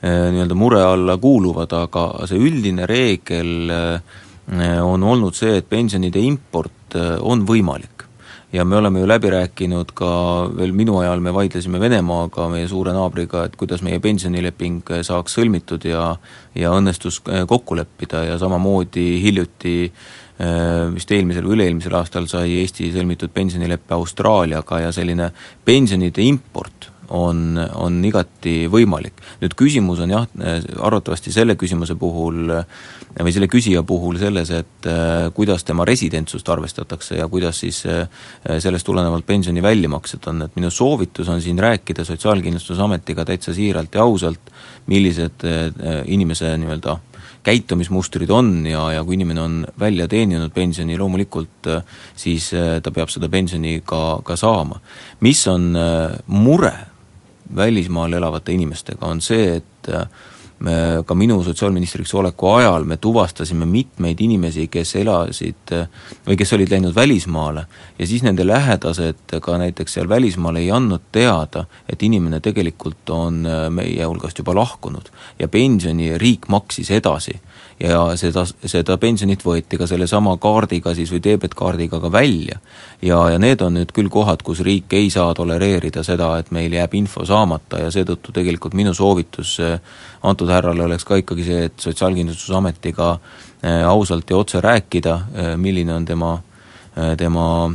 nii-öelda 0.01 0.55
mure 0.57 0.81
alla 0.83 1.17
kuuluvad, 1.21 1.71
aga 1.75 2.27
see 2.27 2.39
üldine 2.41 2.87
reegel 2.89 3.69
on 4.49 5.03
olnud 5.03 5.35
see, 5.37 5.59
et 5.59 5.69
pensionide 5.69 6.21
import 6.25 6.95
on 7.21 7.45
võimalik. 7.45 7.99
Ja 8.53 8.65
me 8.65 8.75
oleme 8.75 8.99
ju 8.99 9.07
läbi 9.07 9.29
rääkinud 9.29 9.91
ka, 9.93 10.07
veel 10.57 10.71
minu 10.73 10.95
ajal 10.97 11.19
me 11.21 11.29
vaidlesime 11.33 11.77
Venemaaga, 11.79 12.47
meie 12.49 12.65
suure 12.67 12.95
naabriga, 12.95 13.43
et 13.45 13.55
kuidas 13.55 13.83
meie 13.85 13.99
pensionileping 14.01 14.89
saaks 15.05 15.37
sõlmitud 15.37 15.85
ja 15.85 16.15
ja 16.57 16.71
õnnestus 16.73 17.21
äh, 17.29 17.45
kokku 17.47 17.77
leppida. 17.77 18.23
Ja 18.25 18.39
samamoodi 18.41 19.21
hiljuti 19.21 19.75
äh, 19.85 20.89
vist 20.95 21.13
eelmisel 21.13 21.45
või 21.45 21.59
üle-eelmisel 21.59 21.99
aastal 22.01 22.25
sai 22.31 22.57
Eesti 22.63 22.89
sõlmitud 22.95 23.29
pensionileppe 23.33 23.93
Austraaliaga 23.93 24.81
ja 24.87 24.91
selline 24.97 25.29
pensionide 25.65 26.25
import 26.25 26.88
on, 27.09 27.59
on 27.75 27.99
igati 28.05 28.67
võimalik. 28.71 29.21
nüüd 29.41 29.55
küsimus 29.57 29.99
on 30.03 30.13
jah, 30.13 30.27
arvatavasti 30.79 31.31
selle 31.33 31.55
küsimuse 31.59 31.95
puhul 31.99 32.53
või 33.17 33.33
selle 33.33 33.49
küsija 33.49 33.81
puhul 33.83 34.19
selles, 34.21 34.51
et 34.53 34.87
äh, 34.87 35.27
kuidas 35.35 35.65
tema 35.67 35.85
residentsust 35.87 36.49
arvestatakse 36.49 37.17
ja 37.17 37.27
kuidas 37.27 37.59
siis 37.63 37.81
äh, 37.89 38.05
sellest 38.61 38.85
tulenevalt 38.85 39.25
pensioni 39.25 39.63
väljamaksed 39.65 40.27
on, 40.29 40.43
et 40.45 40.55
minu 40.55 40.69
soovitus 40.71 41.29
on 41.29 41.41
siin 41.41 41.59
rääkida 41.59 42.05
Sotsiaalkindlustusametiga 42.05 43.25
täitsa 43.25 43.53
siiralt 43.53 43.95
ja 43.95 44.05
ausalt, 44.05 44.53
millised 44.87 45.45
äh, 45.45 46.03
inimese 46.05 46.55
nii-öelda 46.57 46.99
käitumismustrid 47.43 48.29
on 48.29 48.65
ja, 48.67 48.81
ja 48.93 49.03
kui 49.03 49.15
inimene 49.15 49.41
on 49.41 49.59
välja 49.79 50.07
teeninud 50.11 50.51
pensioni, 50.53 50.97
loomulikult 50.99 51.69
siis 52.19 52.49
ta 52.83 52.91
peab 52.91 53.09
seda 53.09 53.29
pensioni 53.31 53.77
ka, 53.87 54.19
ka 54.27 54.35
saama. 54.35 54.81
mis 55.23 55.45
on 55.47 55.71
mure 56.27 56.73
välismaal 57.55 58.13
elavate 58.13 58.53
inimestega, 58.53 59.05
on 59.05 59.21
see, 59.21 59.55
et 59.59 59.89
äh, 59.93 60.05
me 60.59 61.03
ka 61.07 61.15
minu 61.15 61.39
sotsiaalministriks 61.43 62.13
oleku 62.19 62.49
ajal 62.51 62.83
me 62.83 62.97
tuvastasime 62.97 63.65
mitmeid 63.65 64.19
inimesi, 64.21 64.67
kes 64.67 64.95
elasid 64.99 65.73
äh, 65.75 65.87
või 66.27 66.37
kes 66.39 66.53
olid 66.57 66.71
läinud 66.73 66.95
välismaale. 66.95 67.65
Ja 67.99 68.07
siis 68.07 68.23
nende 68.23 68.47
lähedased 68.47 69.37
ka 69.41 69.57
näiteks 69.61 69.97
seal 69.97 70.09
välismaal 70.09 70.59
ei 70.59 70.71
andnud 70.71 71.07
teada, 71.11 71.65
et 71.89 72.03
inimene 72.03 72.39
tegelikult 72.43 73.09
on 73.15 73.45
äh, 73.45 73.67
meie 73.73 74.05
hulgast 74.05 74.43
juba 74.43 74.55
lahkunud. 74.55 75.11
Ja 75.39 75.47
pensioni 75.47 76.17
riik 76.17 76.49
maksis 76.51 76.91
edasi 76.91 77.39
ja 77.79 78.01
seda, 78.19 78.43
seda 78.45 78.97
pensionit 78.99 79.43
võeti 79.45 79.77
ka 79.79 79.87
sellesama 79.87 80.35
kaardiga 80.41 80.93
siis 80.95 81.11
või 81.13 81.21
debetkaardiga 81.23 81.99
ka 82.03 82.11
välja. 82.11 82.59
ja, 83.01 83.19
ja 83.31 83.39
need 83.39 83.61
on 83.61 83.77
nüüd 83.79 83.93
küll 83.95 84.09
kohad, 84.11 84.43
kus 84.43 84.59
riik 84.65 84.93
ei 84.93 85.09
saa 85.09 85.33
tolereerida 85.33 86.03
seda, 86.03 86.33
et 86.39 86.51
meil 86.51 86.73
jääb 86.73 86.93
info 86.99 87.25
saamata 87.25 87.79
ja 87.79 87.91
seetõttu 87.91 88.35
tegelikult 88.35 88.75
minu 88.75 88.93
soovitus 88.93 89.59
eh, 89.63 89.79
antud 90.23 90.51
härrale 90.51 90.83
oleks 90.83 91.05
ka 91.05 91.21
ikkagi 91.21 91.47
see, 91.47 91.65
et 91.69 91.79
Sotsiaalkindlustusametiga 91.79 93.11
eh, 93.63 93.87
ausalt 93.87 94.29
ja 94.29 94.37
otse 94.37 94.61
rääkida, 94.61 95.19
eh, 95.33 95.55
milline 95.57 95.93
on 95.93 96.05
tema, 96.05 96.37
tema 97.17 97.71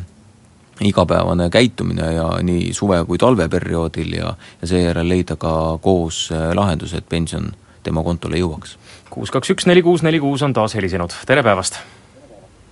igapäevane 0.84 1.48
käitumine 1.50 2.12
ja 2.12 2.28
nii 2.42 2.72
suve- 2.74 3.04
kui 3.06 3.18
talveperioodil 3.18 4.12
ja, 4.18 4.34
ja 4.60 4.68
seejärel 4.68 5.08
leida 5.08 5.36
ka 5.36 5.78
koos 5.80 6.28
lahendus, 6.54 6.92
et 6.94 7.08
pension 7.08 7.52
tema 7.84 8.02
kontole 8.02 8.40
jõuaks. 8.40 8.78
Kuus, 9.10 9.30
kaks, 9.34 9.52
üks, 9.54 9.66
neli, 9.70 9.82
kuus, 9.84 10.02
neli, 10.02 10.20
kuus 10.22 10.42
on 10.42 10.56
taas 10.56 10.74
helisenud, 10.74 11.14
tere 11.28 11.44
päevast! 11.46 11.80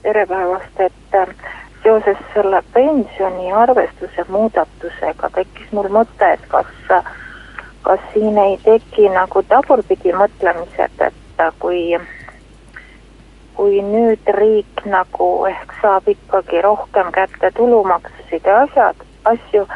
tere 0.02 0.26
päevast, 0.26 0.80
et 0.80 1.14
äh, 1.14 1.28
seoses 1.82 2.18
selle 2.34 2.62
pensioni 2.74 3.52
arvestuse 3.52 4.24
muudatusega 4.28 5.30
tekkis 5.36 5.68
mul 5.76 5.86
mõte, 5.94 6.32
et 6.34 6.48
kas, 6.50 6.72
kas 7.86 8.02
siin 8.14 8.38
ei 8.38 8.56
teki 8.64 9.06
nagu 9.14 9.44
tagurpidi 9.52 10.14
mõtlemised, 10.16 11.06
et 11.06 11.44
äh, 11.44 11.54
kui, 11.62 11.84
kui 13.54 13.78
nüüd 13.86 14.34
riik 14.38 14.82
nagu 14.90 15.30
ehk 15.52 15.76
saab 15.82 16.10
ikkagi 16.10 16.64
rohkem 16.66 17.14
kätte 17.14 17.52
tulumaksusid 17.56 18.50
ja 18.50 18.64
asjad, 18.64 19.06
asju, 19.36 19.66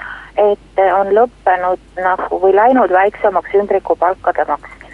et 0.51 0.83
on 0.99 1.15
lõppenud 1.21 2.03
nagu 2.03 2.43
või 2.43 2.57
läinud 2.59 2.91
väiksemaks 2.93 3.55
ümbrikupalkade 3.63 4.51
maksmine 4.51 4.86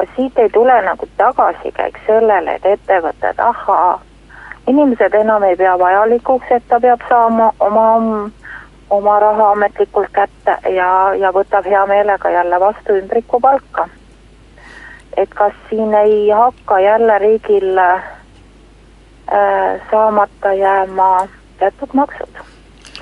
kas 0.00 0.08
siit 0.16 0.38
ei 0.38 0.50
tule 0.50 0.82
nagu 0.82 1.06
tagasikäik 1.16 1.98
sellele, 2.06 2.54
et 2.54 2.66
ettevõtted, 2.66 3.38
ahaa, 3.44 4.00
inimesed 4.66 5.14
enam 5.14 5.42
ei 5.44 5.56
pea 5.60 5.74
vajalikuks, 5.78 6.52
et 6.56 6.64
ta 6.68 6.78
peab 6.80 7.02
saama 7.08 7.50
oma, 7.60 8.30
oma 8.90 9.16
raha 9.20 9.50
ametlikult 9.52 10.08
kätte 10.16 10.54
ja, 10.72 10.88
ja 11.20 11.32
võtab 11.36 11.68
hea 11.68 11.82
meelega 11.86 12.30
jälle 12.32 12.60
vastu 12.60 12.96
ümbrikupalka. 13.02 13.88
et 15.16 15.34
kas 15.34 15.52
siin 15.68 15.94
ei 15.94 16.30
hakka 16.30 16.80
jälle 16.80 17.18
riigil 17.18 17.78
äh, 17.78 18.04
saamata 19.90 20.52
jääma 20.52 21.28
teatud 21.58 21.92
maksud? 21.92 22.40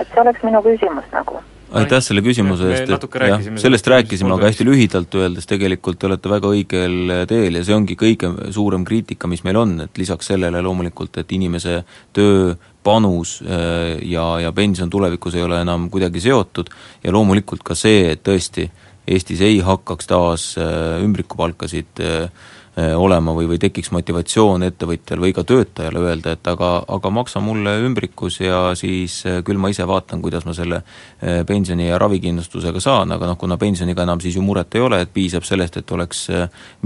et 0.01 0.09
see 0.09 0.21
oleks 0.21 0.43
minu 0.43 0.63
küsimus 0.63 1.07
nagu 1.13 1.43
aitäh 1.77 2.01
selle 2.05 2.23
küsimuse 2.25 2.71
eest, 2.73 2.91
et 2.95 3.17
jah, 3.29 3.47
sellest 3.61 3.91
rääkisime, 3.93 4.33
aga 4.37 4.49
hästi 4.49 4.67
lühidalt 4.67 5.15
öeldes 5.21 5.49
tegelikult 5.51 6.01
te 6.01 6.09
olete 6.09 6.33
väga 6.33 6.53
õigel 6.55 7.15
teel 7.29 7.61
ja 7.61 7.65
see 7.67 7.77
ongi 7.77 7.99
kõige 7.99 8.31
suurem 8.55 8.87
kriitika, 8.89 9.31
mis 9.31 9.45
meil 9.47 9.61
on, 9.61 9.77
et 9.85 10.01
lisaks 10.01 10.33
sellele 10.33 10.63
loomulikult, 10.65 11.21
et 11.21 11.37
inimese 11.37 11.83
töö, 12.17 12.55
panus 12.85 13.39
äh, 13.45 13.99
ja, 14.09 14.27
ja 14.41 14.53
pension 14.57 14.91
tulevikus 14.91 15.37
ei 15.37 15.45
ole 15.45 15.61
enam 15.61 15.89
kuidagi 15.93 16.23
seotud 16.25 16.71
ja 17.05 17.13
loomulikult 17.13 17.67
ka 17.67 17.79
see, 17.79 18.13
et 18.15 18.25
tõesti 18.27 18.71
Eestis 19.09 19.41
ei 19.41 19.63
hakkaks 19.65 20.05
taas 20.11 20.43
äh, 20.61 20.99
ümbrikupalkasid 21.01 22.01
äh, 22.05 22.27
Äh, 22.68 22.68
olema 22.79 23.33
või, 23.35 23.49
või 23.51 23.59
tekiks 23.59 23.91
motivatsioon 23.91 24.63
ettevõtjal 24.63 25.21
või 25.23 25.33
ka 25.35 25.43
töötajale 25.47 26.03
öelda, 26.05 26.35
et 26.37 26.51
aga, 26.51 26.71
aga 26.89 27.11
maksa 27.11 27.41
mulle 27.43 27.73
ümbrikus 27.87 28.41
ja 28.41 28.61
siis 28.79 29.21
äh, 29.27 29.41
küll 29.47 29.59
ma 29.59 29.73
ise 29.73 29.87
vaatan, 29.89 30.23
kuidas 30.23 30.47
ma 30.47 30.55
selle 30.55 30.81
äh, 30.83 31.41
pensioni 31.49 31.89
ja 31.89 31.99
ravikindlustusega 31.99 32.83
saan, 32.83 33.13
aga 33.17 33.31
noh, 33.31 33.39
kuna 33.41 33.59
pensioniga 33.59 34.05
enam 34.07 34.23
siis 34.23 34.39
ju 34.39 34.45
muret 34.47 34.79
ei 34.79 34.85
ole, 34.85 35.01
et 35.03 35.13
piisab 35.15 35.47
sellest, 35.49 35.81
et 35.81 35.91
oleks 35.97 36.27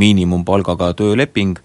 miinimumpalgaga 0.00 0.92
tööleping 0.96 1.58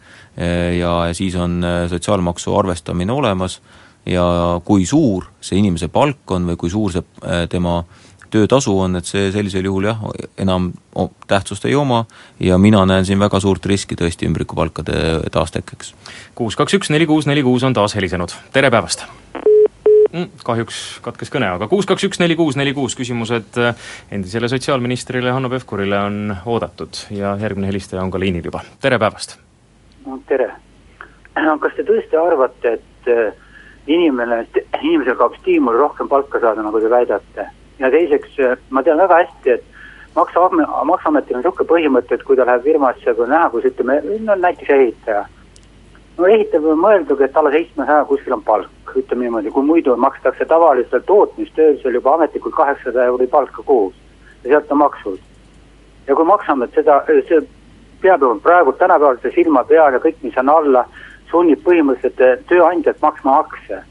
ja 0.78 0.92
siis 1.18 1.36
on 1.40 1.64
sotsiaalmaksu 1.90 2.54
arvestamine 2.56 3.14
olemas 3.14 3.58
ja 4.06 4.26
kui 4.66 4.86
suur 4.86 5.26
see 5.42 5.58
inimese 5.62 5.90
palk 5.94 6.32
on 6.36 6.46
või 6.52 6.60
kui 6.60 6.70
suur 6.70 6.94
see 6.94 7.48
tema 7.50 7.80
töötasu 8.32 8.74
on, 8.80 8.96
et 9.00 9.08
see 9.08 9.32
sellisel 9.32 9.68
juhul 9.68 9.90
jah, 9.90 10.02
enam 10.38 10.72
tähtsust 11.28 11.66
ei 11.70 11.76
oma 11.76 12.06
ja 12.44 12.58
mina 12.58 12.86
näen 12.86 13.06
siin 13.06 13.20
väga 13.20 13.40
suurt 13.44 13.66
riski 13.66 13.98
tõesti 14.00 14.28
ümbrikupalkade 14.30 15.30
taastekkeks. 15.32 15.94
kuus, 16.36 16.56
kaks, 16.56 16.78
üks, 16.80 16.92
neli, 16.94 17.08
kuus, 17.10 17.28
neli, 17.30 17.44
kuus 17.44 17.64
on 17.64 17.76
taas 17.78 17.96
helisenud, 17.96 18.36
tere 18.54 18.72
päevast! 18.74 19.08
Mm, 20.08 20.30
kahjuks 20.44 21.00
katkes 21.04 21.30
kõne, 21.30 21.50
aga 21.58 21.68
kuus, 21.68 21.86
kaks, 21.86 22.06
üks, 22.08 22.20
neli, 22.22 22.38
kuus, 22.40 22.56
neli, 22.56 22.72
kuus 22.74 22.96
küsimused 22.96 23.60
äh, 23.60 23.90
endisele 24.12 24.48
sotsiaalministrile 24.48 25.34
Hanno 25.36 25.52
Pevkurile 25.52 26.00
on 26.00 26.38
oodatud 26.46 27.02
ja 27.12 27.36
järgmine 27.42 27.68
helistaja 27.68 28.02
on 28.02 28.12
ka 28.12 28.22
liinil 28.22 28.48
juba, 28.48 28.64
tere 28.82 29.00
päevast! 29.00 29.38
no 30.06 30.22
tere! 30.30 30.54
kas 31.36 31.76
te 31.76 31.84
tõesti 31.86 32.18
arvate, 32.18 32.78
et 32.80 33.12
äh, 33.12 33.36
inimene, 33.88 34.46
inimesel 34.82 35.20
kaob 35.20 35.36
stiimul 35.42 35.78
rohkem 35.78 36.10
palka 36.10 36.40
saada, 36.42 36.64
nagu 36.66 36.82
te 36.82 36.90
väidate? 36.92 37.50
Ja 37.80 37.92
teiseks, 37.92 38.40
äh, 38.40 38.58
ma 38.70 38.84
tean 38.84 38.98
väga 38.98 39.22
hästi, 39.24 39.50
et 39.58 39.64
maksuamet, 40.16 40.70
maksuametil 40.92 41.38
on 41.38 41.44
niisugune 41.44 41.70
põhimõte, 41.72 42.14
et 42.14 42.24
kui 42.24 42.38
ta 42.38 42.46
läheb 42.46 42.64
firmasse, 42.66 43.14
kui 43.14 43.28
näha, 43.30 43.50
kus 43.54 43.68
ütleme, 43.70 44.00
no 44.26 44.36
näiteks 44.36 44.70
ehitaja. 44.78 45.26
no 46.18 46.26
ehitaja 46.26 46.64
võib 46.64 46.82
mõeldugi, 46.82 47.24
et 47.24 47.38
alla 47.38 47.52
seitsmesaja 47.54 48.06
kuskil 48.10 48.34
on 48.34 48.44
palk, 48.44 48.96
ütleme 48.96 49.28
niimoodi, 49.28 49.52
kui 49.54 49.64
muidu 49.64 49.96
makstakse 49.96 50.46
tavalisel 50.46 51.04
tootmistöölisel 51.06 52.00
juba 52.00 52.16
ametlikult 52.16 52.56
kaheksasada 52.56 53.06
euri 53.06 53.28
palka 53.28 53.64
kuus 53.66 53.94
ja 54.44 54.50
sealt 54.50 54.72
on 54.72 54.78
maksud. 54.78 55.20
ja 56.08 56.16
kui 56.16 56.26
maksuamet 56.26 56.74
seda, 56.74 57.04
see 57.28 57.42
peab 58.02 58.22
ju 58.22 58.40
praegu 58.44 58.74
tänapäeval 58.74 59.18
see 59.22 59.32
silma 59.36 59.64
peal 59.64 59.94
ja 59.94 60.00
kõik, 60.00 60.18
mis 60.22 60.38
on 60.38 60.50
alla, 60.50 60.86
sunnib 61.32 61.62
põhimõtteliselt 61.66 62.48
tööandjat 62.50 63.02
maksma 63.02 63.38
makse. 63.42 63.84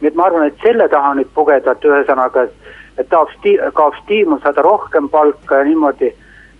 nii 0.00 0.08
et 0.08 0.14
ma 0.14 0.26
arvan, 0.28 0.46
et 0.46 0.62
selle 0.62 0.88
taha 0.88 1.14
nüüd 1.16 1.30
pugeda, 1.34 1.72
et 1.72 1.84
ühesõnaga, 1.84 2.42
et 2.44 2.54
et 2.98 3.08
tahaks 3.08 3.36
kaob 3.74 3.94
stiimul 4.02 4.40
saada 4.40 4.62
rohkem 4.62 5.08
palka 5.08 5.60
ja 5.60 5.64
niimoodi, 5.68 6.12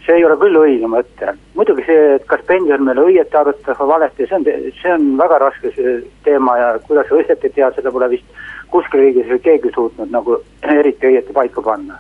see 0.07 0.15
ei 0.21 0.25
ole 0.25 0.37
küll 0.41 0.59
õige 0.61 0.89
mõte. 0.91 1.33
muidugi 1.55 1.85
see, 1.87 2.03
et 2.17 2.27
kas 2.31 2.43
pension 2.47 2.85
meile 2.85 3.07
õieti 3.09 3.37
arvutatakse 3.37 3.83
või 3.83 3.93
valesti, 3.95 4.27
see 4.27 4.37
on, 4.39 4.45
see 4.83 4.93
on 4.93 5.07
väga 5.19 5.39
raske 5.43 5.73
see 5.75 5.97
teema 6.25 6.59
ja 6.59 6.69
kuidas 6.87 7.11
õieti 7.11 7.51
teha, 7.55 7.73
seda 7.75 7.91
pole 7.91 8.11
vist 8.15 8.45
kuskil 8.71 9.01
riigis 9.01 9.43
keegi 9.43 9.73
suutnud 9.75 10.13
nagu 10.13 10.41
eriti 10.63 11.11
õieti 11.11 11.35
paika 11.35 11.63
panna. 11.63 11.99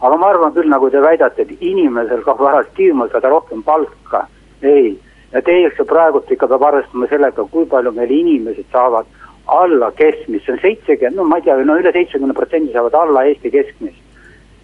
aga 0.00 0.16
ma 0.16 0.28
arvan 0.28 0.52
küll, 0.52 0.68
nagu 0.68 0.90
te 0.90 1.00
väidate, 1.00 1.42
et 1.42 1.62
inimesel 1.64 2.22
kaob 2.24 2.42
ära 2.44 2.62
stiimul 2.70 3.08
saada 3.10 3.28
rohkem 3.32 3.62
palka, 3.62 4.26
ei. 4.62 4.98
ja 5.32 5.42
teiseks 5.42 5.88
praegult 5.88 6.30
ikka 6.30 6.48
peab 6.48 6.62
arvestama 6.62 7.08
sellega, 7.08 7.44
kui 7.50 7.64
palju 7.66 7.92
meil 7.92 8.10
inimesed 8.10 8.68
saavad 8.72 9.06
alla 9.46 9.90
keskmist, 9.92 10.44
see 10.44 10.54
on 10.54 10.60
seitsekümmend, 10.62 11.16
no 11.16 11.24
ma 11.24 11.38
ei 11.38 11.46
tea, 11.46 11.56
no 11.64 11.78
üle 11.78 11.92
seitsmekümne 11.94 12.34
protsendi 12.34 12.72
saavad 12.74 12.94
alla 12.98 13.24
Eesti 13.24 13.50
keskmist. 13.50 14.02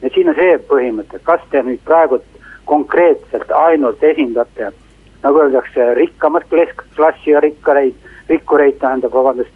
et 0.03 0.15
siin 0.15 0.29
on 0.29 0.35
see 0.35 0.57
põhimõte, 0.67 1.21
kas 1.23 1.43
te 1.51 1.63
nüüd 1.63 1.83
praegu 1.87 2.19
konkreetselt 2.67 3.51
ainult 3.55 4.03
esindate, 4.03 4.73
nagu 5.23 5.39
öeldakse, 5.39 5.95
rikkamat 5.95 6.49
klas- 6.51 6.87
klassi 6.97 7.31
ja 7.31 7.41
rikkareid, 7.41 7.95
rikkureid 8.29 8.81
tähendab, 8.81 9.15
vabandust, 9.15 9.55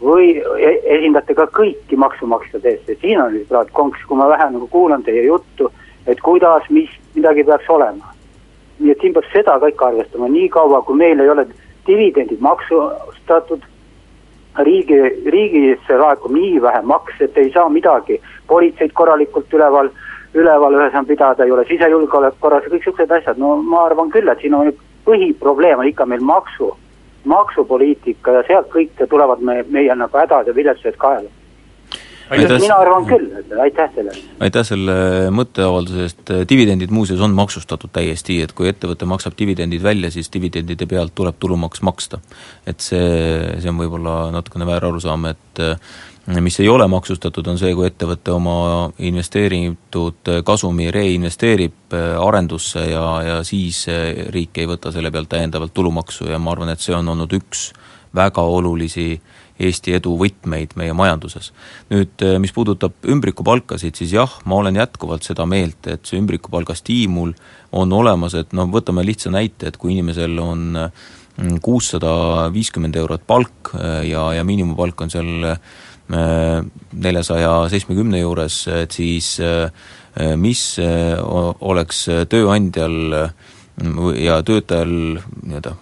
või 0.00 0.36
e- 0.60 0.80
esindate 0.98 1.34
ka 1.34 1.46
kõiki 1.56 1.96
maksumaksjate 1.96 2.68
eest 2.68 2.88
ja 2.88 2.96
siin 3.00 3.20
on 3.20 3.32
nüüd 3.32 3.48
praegu 3.48 3.72
konks, 3.72 4.04
kui 4.08 4.18
ma 4.18 4.28
vähe 4.28 4.50
nagu 4.52 4.68
kuulan 4.68 5.02
teie 5.02 5.24
juttu, 5.24 5.70
et 6.06 6.20
kuidas, 6.20 6.68
mis 6.70 6.90
midagi 7.14 7.44
peaks 7.44 7.70
olema. 7.70 8.12
nii 8.78 8.90
et 8.92 9.00
siin 9.00 9.14
peab 9.16 9.24
seda 9.32 9.54
kõik 9.56 9.80
arvestama, 9.80 10.28
niikaua 10.28 10.82
kui 10.84 10.96
meil 11.00 11.20
ei 11.20 11.30
ole 11.32 11.46
dividendid 11.86 12.40
maksustatud, 12.44 13.62
riigi, 14.64 14.98
riigisse 15.32 15.98
laekub 15.98 16.32
nii 16.32 16.62
vähe 16.62 16.82
makse, 16.82 17.24
et 17.24 17.38
ei 17.38 17.50
saa 17.52 17.68
midagi, 17.68 18.20
politseid 18.48 18.92
korralikult 18.92 19.52
üleval, 19.54 19.90
üleval 20.34 20.78
ühes 20.78 20.94
on 20.98 21.06
pidada, 21.06 21.44
ei 21.44 21.52
ole 21.52 21.64
sisejulgeolek 21.68 22.40
korras, 22.40 22.66
kõik 22.70 22.84
siuksed 22.84 23.10
asjad, 23.10 23.38
no 23.38 23.56
ma 23.62 23.86
arvan 23.86 24.10
küll, 24.14 24.28
et 24.28 24.40
siin 24.40 24.54
on 24.54 24.72
põhiprobleem 25.06 25.82
on 25.82 25.88
ikka 25.88 26.06
meil 26.06 26.24
maksu, 26.24 26.72
maksupoliitika 27.24 28.38
ja 28.38 28.44
sealt 28.46 28.70
kõik 28.72 28.94
tulevad 29.10 29.42
me, 29.42 29.62
meie 29.70 29.94
nagu 29.94 30.18
hädad 30.18 30.46
ja 30.50 30.54
viletsused 30.54 30.98
kaela. 31.02 31.30
Mina 32.30 32.74
arvan 32.74 33.04
küll, 33.06 33.28
aitäh 33.62 33.92
teile. 33.94 34.14
aitäh 34.42 34.64
selle 34.66 34.94
mõtteavalduse 35.34 36.06
eest, 36.08 36.32
dividendid 36.50 36.90
muuseas 36.90 37.22
on 37.22 37.36
maksustatud 37.38 37.92
täiesti, 37.94 38.40
et 38.42 38.54
kui 38.56 38.66
ettevõte 38.70 39.06
maksab 39.06 39.36
dividendid 39.38 39.84
välja, 39.84 40.10
siis 40.10 40.32
dividendide 40.34 40.88
pealt 40.90 41.14
tuleb 41.14 41.38
tulumaks 41.38 41.84
maksta. 41.86 42.18
et 42.66 42.82
see, 42.82 43.06
see 43.60 43.70
on 43.70 43.78
võib-olla 43.78 44.32
natukene 44.34 44.66
väär 44.66 44.88
arusaam, 44.88 45.28
et 45.30 45.62
eh, 45.62 45.78
mis 46.42 46.58
ei 46.60 46.68
ole 46.68 46.88
maksustatud, 46.90 47.46
on 47.46 47.62
see, 47.62 47.70
kui 47.78 47.86
ettevõte 47.86 48.34
oma 48.34 48.90
investeeritud 48.98 50.34
kasumi 50.44 50.90
reinvesteerib 50.90 51.94
eh, 51.94 52.12
arendusse 52.18 52.88
ja, 52.90 53.06
ja 53.22 53.40
siis 53.46 53.84
eh, 53.86 54.26
riik 54.34 54.58
ei 54.58 54.66
võta 54.66 54.90
selle 54.90 55.14
pealt 55.14 55.30
täiendavalt 55.30 55.74
tulumaksu 55.74 56.26
ja 56.32 56.42
ma 56.42 56.56
arvan, 56.56 56.74
et 56.74 56.82
see 56.82 56.96
on 56.96 57.14
olnud 57.14 57.38
üks 57.38 57.70
väga 58.16 58.42
olulisi 58.42 59.12
Eesti 59.58 59.94
edu 59.96 60.16
võtmeid 60.20 60.74
meie 60.76 60.92
majanduses. 60.96 61.52
nüüd 61.90 62.22
mis 62.42 62.52
puudutab 62.52 63.06
ümbrikupalkasid, 63.08 63.96
siis 63.96 64.12
jah, 64.12 64.38
ma 64.44 64.60
olen 64.60 64.76
jätkuvalt 64.76 65.24
seda 65.24 65.46
meelt, 65.48 65.86
et 65.86 66.04
see 66.04 66.20
ümbrikupalga 66.20 66.76
stiimul 66.76 67.32
on 67.72 67.92
olemas, 67.92 68.34
et 68.34 68.52
noh, 68.52 68.68
võtame 68.72 69.04
lihtsa 69.06 69.32
näite, 69.32 69.68
et 69.68 69.76
kui 69.80 69.94
inimesel 69.94 70.38
on 70.42 70.66
mm, 70.76 71.58
kuussada 71.64 72.50
viiskümmend 72.52 72.96
eurot 72.96 73.26
palk 73.26 73.72
ja, 74.04 74.28
ja 74.36 74.44
miinimumpalk 74.44 75.06
on 75.06 75.12
seal 75.12 75.48
neljasaja 76.06 77.54
seitsmekümne 77.72 78.20
juures, 78.20 78.60
et 78.70 78.94
siis 78.94 79.32
mis 80.38 80.62
oleks 81.72 82.04
tööandjal 82.30 83.16
ja 84.22 84.38
töötajal 84.46 84.94
nii-öelda 85.18 85.74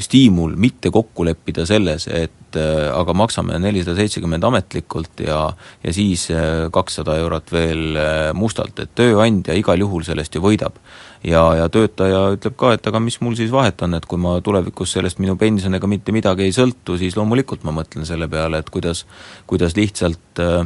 stiimul 0.00 0.56
mitte 0.60 0.90
kokku 0.92 1.24
leppida 1.28 1.66
selles, 1.68 2.06
et 2.08 2.58
äh, 2.58 2.88
aga 2.92 3.14
maksame 3.16 3.58
nelisada 3.62 3.98
seitsekümmend 4.00 4.44
ametlikult 4.48 5.22
ja 5.26 5.42
ja 5.84 5.92
siis 5.92 6.28
kakssada 6.72 7.16
eurot 7.20 7.52
veel 7.52 7.96
äh, 7.96 8.32
mustalt, 8.34 8.78
et 8.80 8.92
tööandja 8.98 9.56
igal 9.58 9.80
juhul 9.80 10.04
sellest 10.06 10.34
ju 10.34 10.42
võidab. 10.44 10.80
ja, 11.24 11.42
ja 11.54 11.68
töötaja 11.68 12.20
ütleb 12.36 12.56
ka, 12.56 12.72
et 12.74 12.86
aga 12.86 13.00
mis 13.00 13.20
mul 13.20 13.36
siis 13.36 13.52
vahet 13.52 13.82
on, 13.84 13.94
et 13.94 14.06
kui 14.08 14.18
ma 14.18 14.38
tulevikus 14.40 14.96
sellest 14.96 15.20
minu 15.20 15.36
pension 15.36 15.74
ega 15.76 15.86
mitte 15.86 16.12
midagi 16.16 16.48
ei 16.48 16.56
sõltu, 16.56 16.96
siis 16.98 17.16
loomulikult 17.16 17.64
ma 17.64 17.74
mõtlen 17.76 18.08
selle 18.08 18.28
peale, 18.28 18.62
et 18.62 18.70
kuidas, 18.72 19.04
kuidas 19.46 19.76
lihtsalt 19.76 20.40
äh, 20.40 20.64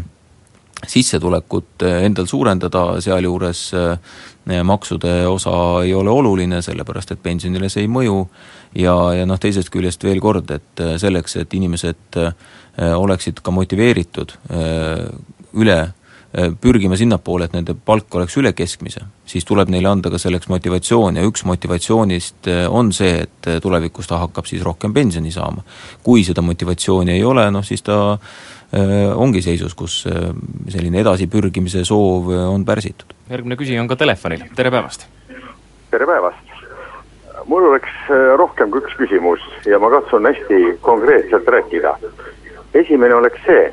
sissetulekut 0.89 1.85
endal 1.87 2.27
suurendada, 2.31 3.01
sealjuures 3.05 3.63
maksude 4.65 5.27
osa 5.27 5.57
ei 5.85 5.95
ole 5.97 6.11
oluline, 6.13 6.61
sellepärast 6.63 7.15
et 7.15 7.23
pensionile 7.23 7.71
see 7.73 7.87
ei 7.87 7.91
mõju 7.91 8.19
ja, 8.77 8.95
ja 9.19 9.27
noh, 9.29 9.41
teisest 9.41 9.73
küljest 9.73 10.05
veel 10.05 10.21
kord, 10.21 10.51
et 10.53 10.85
äh, 10.85 10.97
selleks, 11.01 11.39
et 11.41 11.55
inimesed 11.55 12.21
oleksid 12.75 13.39
ka 13.39 13.53
motiveeritud 13.55 14.33
üle 15.55 15.77
pürgima 16.61 16.97
sinnapoole, 16.99 17.47
et 17.47 17.53
nende 17.55 17.77
palk 17.79 18.17
oleks 18.19 18.35
üle 18.41 18.51
keskmise, 18.59 19.05
siis 19.31 19.47
tuleb 19.47 19.71
neile 19.71 19.93
anda 19.93 20.11
ka 20.11 20.19
selleks 20.19 20.49
motivatsioon 20.51 21.21
ja 21.21 21.27
üks 21.29 21.45
motivatsioonist 21.47 22.51
on 22.75 22.91
see, 22.97 23.21
et 23.29 23.51
tulevikus 23.63 24.11
ta 24.11 24.19
hakkab 24.25 24.51
siis 24.51 24.65
rohkem 24.67 24.95
pensioni 24.95 25.31
saama. 25.31 25.63
kui 26.03 26.25
seda 26.27 26.43
motivatsiooni 26.43 27.15
ei 27.15 27.23
ole, 27.25 27.47
noh 27.55 27.63
siis 27.63 27.87
ta 27.87 28.19
ongi 29.15 29.43
seisus, 29.45 29.75
kus 29.79 30.01
selline 30.05 31.03
edasipürgimise 31.05 31.85
soov 31.87 32.33
on 32.49 32.65
pärsitud. 32.67 33.15
järgmine 33.31 33.61
küsija 33.61 33.83
on 33.85 33.89
ka 33.89 33.97
telefonil, 33.97 34.49
tere 34.57 34.73
päevast! 34.75 35.07
tere 35.91 36.07
päevast! 36.07 36.55
mul 37.47 37.65
oleks 37.65 37.91
äh, 38.11 38.37
rohkem 38.39 38.71
kui 38.71 38.83
üks 38.83 38.97
küsimus 38.99 39.43
ja 39.69 39.79
ma 39.79 39.91
katsun 39.93 40.27
hästi 40.27 40.79
konkreetselt 40.81 41.49
rääkida. 41.49 41.97
esimene 42.75 43.15
oleks 43.15 43.41
see, 43.47 43.65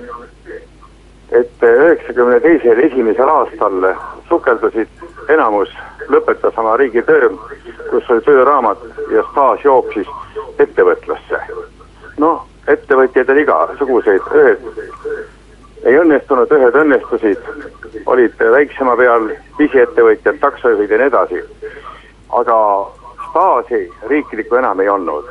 et 1.31 1.63
üheksakümne 1.63 2.39
teisel 2.39 2.83
esimesel 2.85 3.29
aastal 3.29 3.87
sukeldusid 4.29 4.89
enamus, 5.29 5.71
lõpetas 6.09 6.59
oma 6.59 6.75
riigitöö, 6.77 7.31
kus 7.89 8.09
oli 8.09 8.21
tööraamat 8.21 8.83
ja 9.15 9.23
staaž 9.31 9.65
jooksis 9.65 10.07
ettevõtlusse. 10.59 11.39
noh, 12.17 12.47
ettevõtjaid 12.67 13.29
oli 13.29 13.41
igasuguseid, 13.41 14.27
ühed 14.35 14.65
ei 15.83 15.97
õnnestunud, 15.97 16.51
ühed 16.53 16.75
õnnestusid, 16.77 17.47
olid 18.05 18.43
väiksema 18.55 18.95
peal 18.97 19.31
pisiettevõtjad, 19.57 20.37
taksojuhid 20.39 20.91
ja 20.91 20.97
nii 20.97 21.07
edasi. 21.09 21.43
aga 22.29 22.57
staaži 23.29 23.89
riiklikku 24.07 24.55
enam 24.55 24.79
ei 24.79 24.89
olnud. 24.89 25.25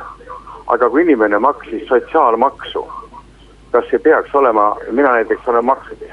aga 0.67 0.89
kui 0.89 1.01
inimene 1.01 1.39
maksis 1.39 1.87
sotsiaalmaksu, 1.87 2.87
kas 3.71 3.85
see 3.89 3.99
peaks 3.99 4.35
olema, 4.35 4.75
mina 4.91 5.11
näiteks 5.11 5.47
olen 5.47 5.65
maksnud 5.65 6.03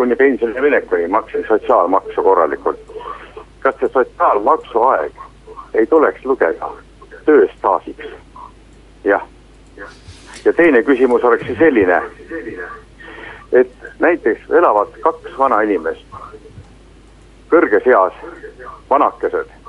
kuni 0.00 0.16
pensionile 0.16 0.60
minekuni 0.60 1.08
maksin 1.08 1.44
sotsiaalmaksu 1.48 2.22
korralikult. 2.22 2.78
kas 3.60 3.74
see 3.80 3.88
sotsiaalmaksu 3.88 4.82
aeg 4.82 5.12
ei 5.74 5.86
tuleks 5.86 6.24
lugeda 6.24 6.70
tööstaažiks? 7.24 8.06
jah. 9.04 9.29
Ja 10.44 10.52
teine 10.52 10.82
küsimus 10.82 11.24
oleks 11.24 11.46
siis 11.46 11.58
selline, 11.58 12.02
et 13.52 13.72
näiteks 13.98 14.50
elavad 14.50 14.92
kaks 15.00 15.38
vana 15.38 15.62
inimest, 15.62 16.04
kõrges 17.50 17.86
eas, 17.86 18.14
vanakesed 18.90 19.60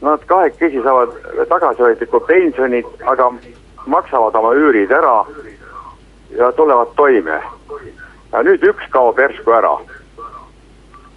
Nad 0.00 0.18
kahekesi 0.26 0.82
saavad 0.82 1.08
tagasihoidliku 1.48 2.20
pensionit, 2.20 2.86
aga 3.04 3.32
maksavad 3.86 4.34
oma 4.34 4.52
üürid 4.54 4.90
ära 4.92 5.24
ja 6.36 6.52
tulevad 6.52 6.92
toime. 6.96 7.40
ja 8.32 8.42
nüüd 8.42 8.62
üks 8.62 8.88
kaob 8.90 9.18
järsku 9.18 9.52
ära. 9.52 9.78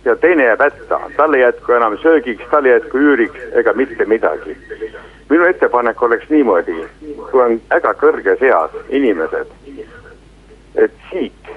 ja 0.06 0.16
teine 0.16 0.44
jääb 0.44 0.62
hätta, 0.62 1.00
tal 1.18 1.34
ei 1.34 1.42
jätku 1.42 1.72
enam 1.72 1.98
söögiks, 1.98 2.44
tal 2.52 2.66
ei 2.66 2.72
jätku 2.72 2.98
üüriks 2.98 3.42
ega 3.52 3.74
mitte 3.74 4.06
midagi. 4.06 4.58
Minu 5.30 5.46
ettepanek 5.46 6.02
oleks 6.04 6.30
niimoodi, 6.30 6.76
kui 7.32 7.42
on 7.44 7.60
väga 7.70 7.94
kõrges 8.02 8.42
eas 8.46 8.76
inimesed, 8.90 9.52
et 10.76 10.96
siit 11.12 11.50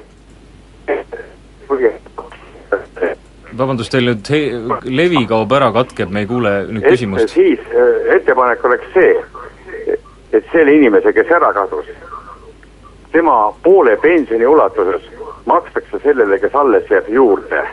vabandust, 3.59 3.93
teil 3.93 4.09
nüüd 4.11 4.29
he-, 4.33 4.79
levi 4.89 5.25
kaob 5.29 5.53
ära, 5.57 5.71
katkeb, 5.75 6.13
me 6.13 6.25
ei 6.25 6.29
kuule 6.31 6.55
nüüd 6.69 6.87
küsimust. 6.87 7.35
siis 7.35 7.61
äh, 7.73 8.15
ettepanek 8.17 8.65
oleks 8.65 8.89
see, 8.95 9.13
et 10.33 10.47
selle 10.53 10.77
inimese, 10.79 11.13
kes 11.13 11.33
ära 11.33 11.53
kadus, 11.57 11.89
tema 13.13 13.37
poole 13.65 13.97
pensioni 14.01 14.47
ulatuses 14.49 15.05
makstakse 15.47 16.01
sellele, 16.05 16.39
kes 16.41 16.55
alles 16.55 16.91
jääb 16.91 17.09
juurde. 17.13 17.65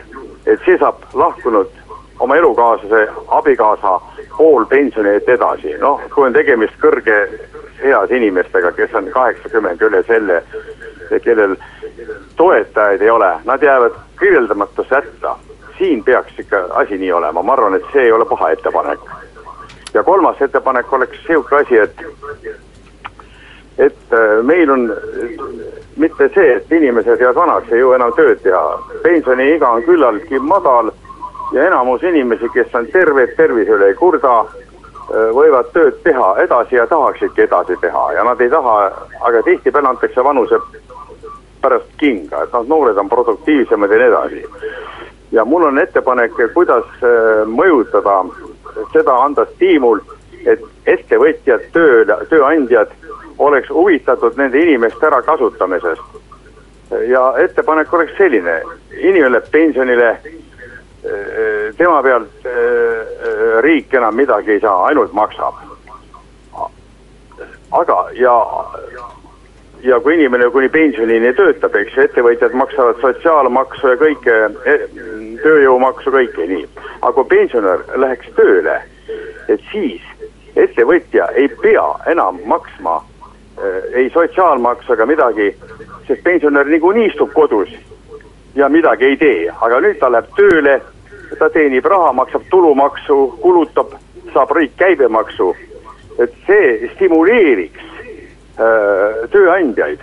et 0.45 0.59
see 0.65 0.77
saab 0.81 1.03
lahkunud 1.13 1.78
oma 2.19 2.35
elukaaslase, 2.35 3.07
abikaasa 3.27 3.99
pool 4.37 4.65
pensioni 4.65 5.09
eest 5.09 5.29
edasi, 5.29 5.73
noh, 5.79 6.01
kui 6.13 6.27
on 6.27 6.33
tegemist 6.33 6.75
kõrge 6.81 7.17
eas 7.83 8.11
inimestega, 8.11 8.71
kes 8.75 8.95
on 8.95 9.07
kaheksakümmend 9.11 9.81
üle 9.87 10.03
selle, 10.07 10.41
kellel 11.23 11.55
toetajaid 12.39 13.01
ei 13.01 13.09
ole, 13.09 13.33
nad 13.45 13.63
jäävad 13.63 13.95
kirjeldamatusse 14.19 14.95
hätta 14.95 15.35
siin 15.79 16.03
peaks 16.03 16.39
ikka 16.39 16.57
asi 16.69 16.97
nii 16.97 17.11
olema, 17.11 17.43
ma 17.43 17.53
arvan, 17.53 17.75
et 17.75 17.91
see 17.93 18.03
ei 18.07 18.11
ole 18.11 18.25
paha 18.25 18.51
ettepanek. 18.51 18.99
ja 19.93 20.03
kolmas 20.03 20.41
ettepanek 20.41 20.93
oleks 20.93 21.17
niisugune 21.27 21.61
asi, 21.61 21.77
et 21.77 21.95
et 23.77 24.13
äh, 24.13 24.43
meil 24.43 24.69
on 24.69 24.93
mitte 25.95 26.29
see, 26.33 26.55
et 26.55 26.71
inimesed 26.71 27.19
jäävad 27.19 27.35
vanaks, 27.35 27.71
ei 27.71 27.79
jõua 27.79 27.95
enam 27.95 28.11
tööd 28.13 28.41
teha, 28.43 28.63
pensioniiga 29.03 29.69
on 29.69 29.83
küllaltki 29.87 30.39
madal 30.39 30.91
ja 31.53 31.67
enamus 31.67 32.03
inimesi, 32.03 32.49
kes 32.53 32.75
on 32.75 32.87
terved, 32.93 33.35
tervise 33.37 33.71
üle 33.77 33.91
ei 33.91 33.97
kurda, 33.97 34.43
võivad 35.09 35.71
tööd 35.73 35.97
teha 36.03 36.35
edasi 36.43 36.75
ja 36.75 36.85
tahaksidki 36.87 37.47
edasi 37.47 37.77
teha. 37.81 38.03
Ja 38.13 38.23
nad 38.23 38.41
ei 38.41 38.49
taha, 38.49 38.75
aga 39.25 39.41
tihtipeale 39.43 39.89
antakse 39.89 40.23
vanuse 40.23 40.59
pärast 41.61 41.89
kinga, 41.97 42.43
et 42.43 42.53
noh, 42.53 42.67
noored 42.67 42.97
on 42.97 43.09
produktiivsemad 43.09 43.91
ja 43.91 43.97
nii 43.97 44.07
edasi. 44.07 44.43
Ja 45.31 45.45
mul 45.45 45.67
on 45.67 45.79
ettepanek, 45.79 46.37
kuidas 46.53 46.87
mõjutada 47.49 48.21
seda, 48.93 49.17
anda 49.25 49.45
stiimul, 49.55 50.01
et 50.45 50.63
ettevõtjad, 50.87 51.67
töö, 51.73 52.05
tööandjad 52.29 52.93
oleks 53.39 53.69
huvitatud 53.69 54.37
nende 54.37 54.61
inimeste 54.61 55.05
ärakasutamisest. 55.07 56.01
ja 57.07 57.33
ettepanek 57.37 57.93
oleks 57.93 58.15
selline, 58.17 58.61
inimene 58.97 59.29
läheb 59.31 59.51
pensionile, 59.51 60.17
tema 61.77 62.01
pealt 62.03 62.45
äh, 62.45 63.61
riik 63.63 63.93
enam 63.93 64.15
midagi 64.15 64.51
ei 64.51 64.59
saa, 64.59 64.85
ainult 64.85 65.13
maksab. 65.13 65.55
aga, 67.71 67.97
ja 68.13 68.35
ja 69.83 69.99
kui 69.99 70.13
inimene 70.13 70.49
kuni 70.51 70.69
pensionini 70.69 71.33
töötab, 71.33 71.75
eks 71.75 71.95
ju, 71.95 72.03
ettevõtjad 72.03 72.55
maksavad 72.57 72.99
sotsiaalmaksu 72.99 73.93
ja 73.93 73.99
kõike, 74.01 74.37
tööjõumaksu, 75.43 76.11
kõike 76.11 76.47
nii. 76.51 76.65
aga 77.01 77.13
kui 77.15 77.29
pensionär 77.31 77.85
läheks 77.95 78.33
tööle, 78.35 78.81
et 79.47 79.61
siis 79.71 80.03
ettevõtja 80.55 81.29
ei 81.39 81.47
pea 81.61 81.85
enam 82.11 82.41
maksma 82.45 82.97
äh, 82.99 83.79
ei 83.93 84.09
sotsiaalmaksu 84.09 84.97
ega 84.97 85.05
midagi, 85.05 85.53
sest 86.07 86.23
pensionär 86.27 86.67
niikuinii 86.67 87.07
istub 87.13 87.31
kodus 87.33 87.71
ja 88.55 88.69
midagi 88.69 89.05
ei 89.05 89.17
tee, 89.17 89.49
aga 89.61 89.79
nüüd 89.83 89.99
ta 89.99 90.11
läheb 90.11 90.29
tööle, 90.37 90.79
ta 91.39 91.49
teenib 91.53 91.85
raha, 91.85 92.13
maksab 92.13 92.45
tulumaksu, 92.49 93.17
kulutab, 93.41 93.95
saab 94.33 94.51
riik 94.57 94.77
käibemaksu. 94.77 95.55
et 96.19 96.33
see 96.43 96.89
stimuleeriks 96.95 97.83
äh, 98.59 99.29
tööandjaid 99.31 100.01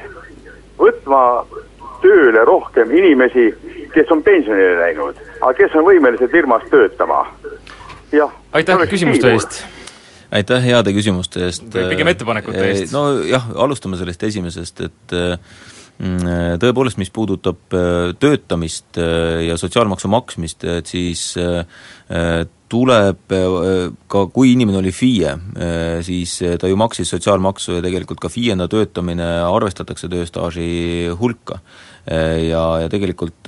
võtma 0.81 1.45
tööle 2.01 2.45
rohkem 2.49 2.93
inimesi, 2.97 3.51
kes 3.93 4.11
on 4.15 4.23
pensionile 4.25 4.77
läinud, 4.81 5.21
aga 5.41 5.53
kes 5.59 5.77
on 5.77 5.85
võimelised 5.85 6.33
firmas 6.33 6.65
töötama. 6.73 7.27
jah. 8.13 8.33
aitäh 8.53 8.87
küsimuste 8.89 9.33
eest! 9.33 9.65
aitäh 10.31 10.65
heade 10.65 10.93
küsimuste 10.97 11.45
eest! 11.49 11.69
Pigem 11.73 12.13
ettepanekute 12.13 12.65
eest. 12.71 12.93
nojah, 12.97 13.51
alustame 13.55 14.01
sellest 14.01 14.23
esimesest, 14.31 14.81
et 14.89 15.17
mm, 15.17 15.76
tõepoolest, 15.97 16.99
mis 17.01 17.11
puudutab 17.11 17.73
äh, 17.73 18.13
töötamist 18.21 18.99
äh, 19.01 19.47
ja 19.47 19.57
sotsiaalmaksu 19.57 20.11
maksmist, 20.13 20.67
et 20.69 20.91
siis 20.93 21.31
äh, 21.41 21.65
tuleb 22.69 23.31
ka, 24.11 24.21
kui 24.35 24.51
inimene 24.57 24.81
oli 24.81 24.91
FIE, 24.91 25.37
siis 26.03 26.33
ta 26.59 26.67
ju 26.67 26.75
maksis 26.79 27.13
sotsiaalmaksu 27.15 27.77
ja 27.77 27.83
tegelikult 27.85 28.19
ka 28.19 28.27
FIE-na 28.27 28.67
töötamine 28.67 29.29
arvestatakse 29.47 30.11
tööstaaži 30.11 31.13
hulka. 31.15 31.61
Ja, 32.11 32.65
ja 32.83 32.89
tegelikult 32.91 33.47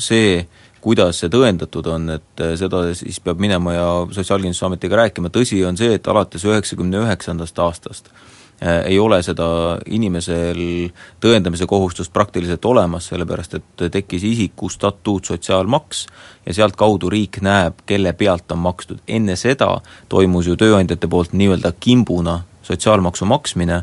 see, 0.00 0.40
kuidas 0.80 1.20
see 1.20 1.32
tõendatud 1.32 1.90
on, 1.92 2.14
et 2.16 2.44
seda 2.56 2.86
siis 2.96 3.20
peab 3.20 3.44
minema 3.44 3.76
ja 3.76 3.88
Sotsiaalkindlustusametiga 4.08 5.02
rääkima, 5.02 5.32
tõsi 5.32 5.60
on 5.68 5.76
see, 5.76 5.92
et 5.98 6.08
alates 6.08 6.48
üheksakümne 6.48 7.04
üheksandast 7.04 7.60
aastast 7.60 8.08
ei 8.62 8.98
ole 8.98 9.18
seda 9.22 9.46
inimesel 9.90 10.60
tõendamise 11.20 11.66
kohustust 11.68 12.12
praktiliselt 12.12 12.64
olemas, 12.64 13.08
sellepärast 13.10 13.58
et 13.58 13.84
tekkis 13.92 14.24
isiku 14.24 14.68
statuut 14.72 15.24
sotsiaalmaks 15.24 16.06
ja 16.46 16.54
sealtkaudu 16.54 17.10
riik 17.10 17.40
näeb, 17.44 17.82
kelle 17.86 18.12
pealt 18.12 18.52
on 18.52 18.62
makstud. 18.64 19.02
enne 19.08 19.36
seda 19.36 19.80
toimus 20.08 20.46
ju 20.46 20.56
tööandjate 20.56 21.10
poolt 21.10 21.32
nii-öelda 21.32 21.72
kimbuna 21.80 22.40
sotsiaalmaksu 22.64 23.26
maksmine 23.28 23.82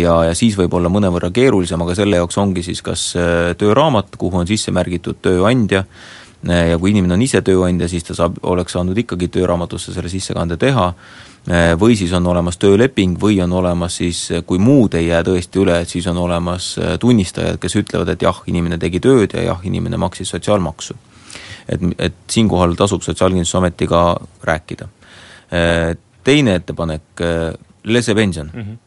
ja, 0.00 0.14
ja 0.26 0.34
siis 0.34 0.56
võib 0.58 0.74
olla 0.74 0.90
mõnevõrra 0.90 1.30
keerulisem, 1.34 1.82
aga 1.84 1.94
selle 1.94 2.18
jaoks 2.18 2.38
ongi 2.38 2.64
siis 2.66 2.82
kas 2.82 3.12
tööraamat, 3.58 4.16
kuhu 4.18 4.42
on 4.42 4.50
sisse 4.50 4.74
märgitud 4.74 5.20
tööandja, 5.22 5.84
ja 6.48 6.78
kui 6.78 6.90
inimene 6.90 7.14
on 7.14 7.22
ise 7.22 7.42
tööandja, 7.44 7.88
siis 7.88 8.06
ta 8.06 8.16
saab, 8.18 8.40
oleks 8.42 8.74
saanud 8.74 8.98
ikkagi 8.98 9.28
tööraamatusse 9.32 9.94
selle 9.94 10.10
sissekande 10.10 10.56
teha, 10.60 10.88
või 11.78 11.96
siis 11.98 12.12
on 12.14 12.26
olemas 12.30 12.58
tööleping 12.62 13.16
või 13.20 13.40
on 13.42 13.52
olemas 13.58 13.96
siis, 13.98 14.28
kui 14.46 14.58
muud 14.62 14.94
ei 14.94 15.08
jää 15.08 15.22
tõesti 15.26 15.62
üle, 15.62 15.80
et 15.82 15.90
siis 15.90 16.06
on 16.10 16.18
olemas 16.22 16.76
tunnistajad, 17.02 17.58
kes 17.62 17.76
ütlevad, 17.80 18.12
et 18.14 18.22
jah, 18.22 18.42
inimene 18.46 18.78
tegi 18.78 19.00
tööd 19.02 19.34
ja 19.34 19.42
jah, 19.48 19.64
inimene 19.66 19.98
maksis 19.98 20.30
sotsiaalmaksu. 20.34 20.94
et, 21.68 21.80
et 21.98 22.14
siinkohal 22.30 22.74
tasub 22.74 23.02
Sotsiaalkindlustusametiga 23.02 24.16
rääkida. 24.42 24.88
Teine 26.24 26.54
ettepanek, 26.54 27.22
lesepension 27.84 28.50
mm. 28.54 28.62
-hmm 28.62 28.78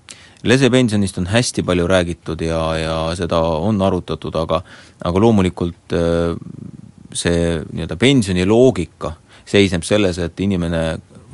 lesepensionist 0.46 1.18
on 1.18 1.26
hästi 1.28 1.64
palju 1.64 1.88
räägitud 1.88 2.42
ja, 2.42 2.78
ja 2.78 3.16
seda 3.16 3.40
on 3.40 3.82
arutatud, 3.82 4.36
aga 4.36 4.62
aga 5.04 5.20
loomulikult 5.20 5.94
see 7.16 7.60
nii-öelda 7.72 7.98
pensioni 8.00 8.46
loogika 8.46 9.16
seisneb 9.46 9.84
selles, 9.86 10.20
et 10.20 10.40
inimene 10.40 10.86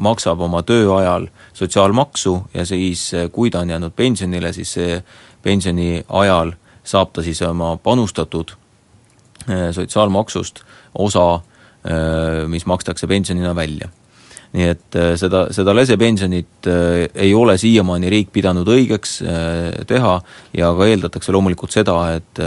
maksab 0.02 0.42
oma 0.42 0.64
tööajal 0.66 1.28
sotsiaalmaksu 1.54 2.36
ja 2.54 2.66
siis, 2.66 3.12
kui 3.32 3.52
ta 3.52 3.62
on 3.62 3.70
jäänud 3.70 3.96
pensionile, 3.96 4.54
siis 4.54 4.74
see 4.78 4.98
pensioni 5.44 6.04
ajal 6.10 6.56
saab 6.84 7.14
ta 7.14 7.24
siis 7.24 7.42
oma 7.46 7.76
panustatud 7.78 8.56
sotsiaalmaksust 9.72 10.62
osa, 11.02 11.26
mis 12.48 12.66
makstakse 12.70 13.08
pensionina 13.08 13.56
välja. 13.56 13.90
Nii 14.52 14.68
et 14.68 14.96
äh, 15.00 15.14
seda, 15.20 15.46
seda 15.56 15.72
lesepensionit 15.76 16.68
äh, 16.68 17.06
ei 17.24 17.32
ole 17.36 17.56
siiamaani 17.60 18.10
riik 18.12 18.34
pidanud 18.36 18.68
õigeks 18.68 19.22
äh, 19.24 19.86
teha 19.88 20.18
ja 20.58 20.72
ka 20.76 20.88
eeldatakse 20.92 21.32
loomulikult 21.32 21.72
seda, 21.72 21.96
et 22.18 22.42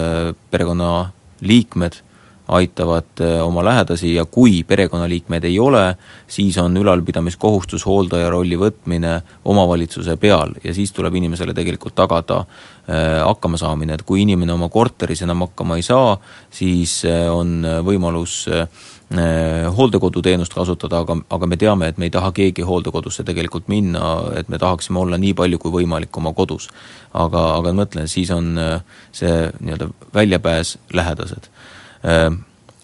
perekonnaliikmed 0.53 1.97
aitavad 2.49 3.21
oma 3.43 3.65
lähedasi 3.65 4.15
ja 4.15 4.25
kui 4.25 4.65
perekonnaliikmeid 4.69 5.45
ei 5.45 5.59
ole, 5.59 5.97
siis 6.29 6.59
on 6.59 6.77
ülalpidamiskohustus, 6.77 7.87
hooldaja 7.87 8.31
rolli 8.31 8.59
võtmine 8.61 9.21
omavalitsuse 9.45 10.17
peal 10.21 10.53
ja 10.65 10.75
siis 10.75 10.93
tuleb 10.93 11.15
inimesele 11.15 11.55
tegelikult 11.55 11.95
tagada 11.95 12.45
hakkamasaamine, 13.25 13.95
et 13.95 14.03
kui 14.05 14.23
inimene 14.23 14.53
oma 14.53 14.69
korteris 14.69 15.23
enam 15.25 15.47
hakkama 15.47 15.79
ei 15.81 15.87
saa, 15.87 16.19
siis 16.53 17.01
on 17.33 17.65
võimalus 17.87 18.43
hooldekoduteenust 19.77 20.53
kasutada, 20.55 21.01
aga, 21.05 21.17
aga 21.33 21.47
me 21.49 21.57
teame, 21.57 21.89
et 21.89 21.99
me 22.01 22.09
ei 22.09 22.13
taha 22.13 22.33
keegi 22.37 22.65
hooldekodusse 22.67 23.25
tegelikult 23.25 23.69
minna, 23.73 24.17
et 24.37 24.49
me 24.53 24.59
tahaksime 24.59 25.01
olla 25.01 25.17
nii 25.21 25.33
palju 25.39 25.61
kui 25.63 25.73
võimalik 25.81 26.17
oma 26.21 26.33
kodus. 26.37 26.69
aga, 27.13 27.45
aga 27.57 27.73
mõtlen, 27.73 28.09
siis 28.09 28.31
on 28.35 28.59
see 29.13 29.33
nii-öelda 29.61 29.89
väljapääs 30.15 30.79
lähedased 30.93 31.49
äh, 31.49 31.74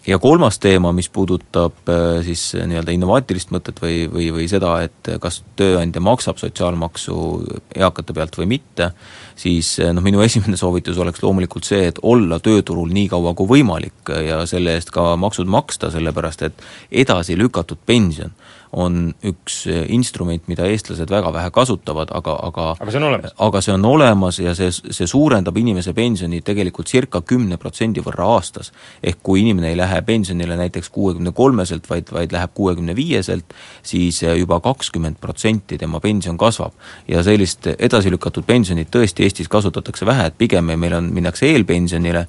ja 0.07 0.19
kolmas 0.19 0.59
teema, 0.59 0.91
mis 0.91 1.09
puudutab 1.09 1.89
äh, 1.89 2.23
siis 2.25 2.55
äh, 2.55 2.65
nii-öelda 2.67 2.93
innovaatilist 2.95 3.51
mõtet 3.53 3.81
või, 3.81 4.05
või, 4.11 4.29
või 4.33 4.47
seda, 4.49 4.73
et 4.85 5.11
kas 5.21 5.41
tööandja 5.59 6.01
maksab 6.01 6.39
sotsiaalmaksu 6.41 7.15
eakate 7.75 8.15
pealt 8.17 8.37
või 8.39 8.49
mitte, 8.55 8.91
siis 9.39 9.75
äh, 9.79 9.93
noh, 9.93 10.03
minu 10.05 10.23
esimene 10.27 10.57
soovitus 10.57 10.97
oleks 11.01 11.21
loomulikult 11.23 11.67
see, 11.67 11.85
et 11.91 12.01
olla 12.01 12.39
tööturul 12.41 12.89
nii 12.93 13.11
kaua 13.13 13.35
kui 13.37 13.51
võimalik 13.53 14.13
ja 14.25 14.41
selle 14.49 14.75
eest 14.77 14.93
ka 14.93 15.13
maksud 15.21 15.49
maksta, 15.49 15.91
sellepärast 15.93 16.47
et 16.49 16.65
edasi 17.03 17.37
lükatud 17.37 17.85
pension 17.85 18.33
on 18.71 19.11
üks 19.27 19.65
eh, 19.67 19.83
instrument, 19.91 20.45
mida 20.47 20.65
eestlased 20.69 21.11
väga 21.11 21.31
vähe 21.35 21.51
kasutavad, 21.51 22.11
aga, 22.15 22.37
aga 22.47 22.67
aga 22.77 22.93
see 22.93 23.01
on 23.01 23.07
olemas? 23.09 23.33
aga 23.47 23.61
see 23.65 23.73
on 23.75 23.87
olemas 23.87 24.39
ja 24.39 24.53
see, 24.55 24.71
see 24.71 25.09
suurendab 25.09 25.57
inimese 25.59 25.93
pensioni 25.97 26.39
tegelikult 26.45 26.87
circa 26.91 27.21
kümne 27.27 27.59
protsendi 27.59 28.03
võrra 28.03 28.29
aastas. 28.37 28.71
ehk 29.03 29.19
kui 29.23 29.41
inimene 29.43 29.73
ei 29.73 29.77
lähe 29.79 30.01
pensionile 30.07 30.55
näiteks 30.59 30.89
kuuekümne 30.89 31.35
kolmeselt, 31.35 31.89
vaid, 31.89 32.13
vaid 32.15 32.31
läheb 32.31 32.55
kuuekümne 32.55 32.95
viieselt, 32.95 33.53
siis 33.83 34.23
eh, 34.23 34.37
juba 34.39 34.61
kakskümmend 34.63 35.19
protsenti 35.19 35.77
tema 35.77 35.99
pension 35.99 36.37
kasvab. 36.37 36.71
ja 37.07 37.23
sellist 37.23 37.67
edasi 37.77 38.11
lükatud 38.11 38.47
pensionit 38.47 38.91
tõesti 38.95 39.27
Eestis 39.27 39.51
kasutatakse 39.51 40.05
vähe, 40.05 40.31
et 40.31 40.37
pigem 40.37 40.71
meil 40.71 40.93
on, 40.95 41.11
minnakse 41.13 41.45
eelpensionile, 41.51 42.25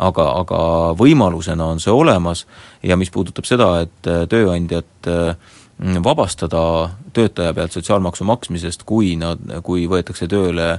aga, 0.00 0.26
aga 0.40 0.60
võimalusena 0.98 1.66
on 1.74 1.80
see 1.82 1.92
olemas 1.92 2.46
ja 2.82 2.96
mis 2.96 3.10
puudutab 3.10 3.48
seda, 3.48 3.72
et 3.84 4.06
eh, 4.06 4.26
tööandjad 4.30 5.10
äh, 5.10 5.56
vabastada 6.04 6.90
töötaja 7.12 7.54
pealt 7.54 7.72
sotsiaalmaksu 7.72 8.24
maksmisest, 8.24 8.84
kui 8.86 9.14
nad, 9.16 9.40
kui 9.64 9.86
võetakse 9.88 10.28
tööle 10.28 10.74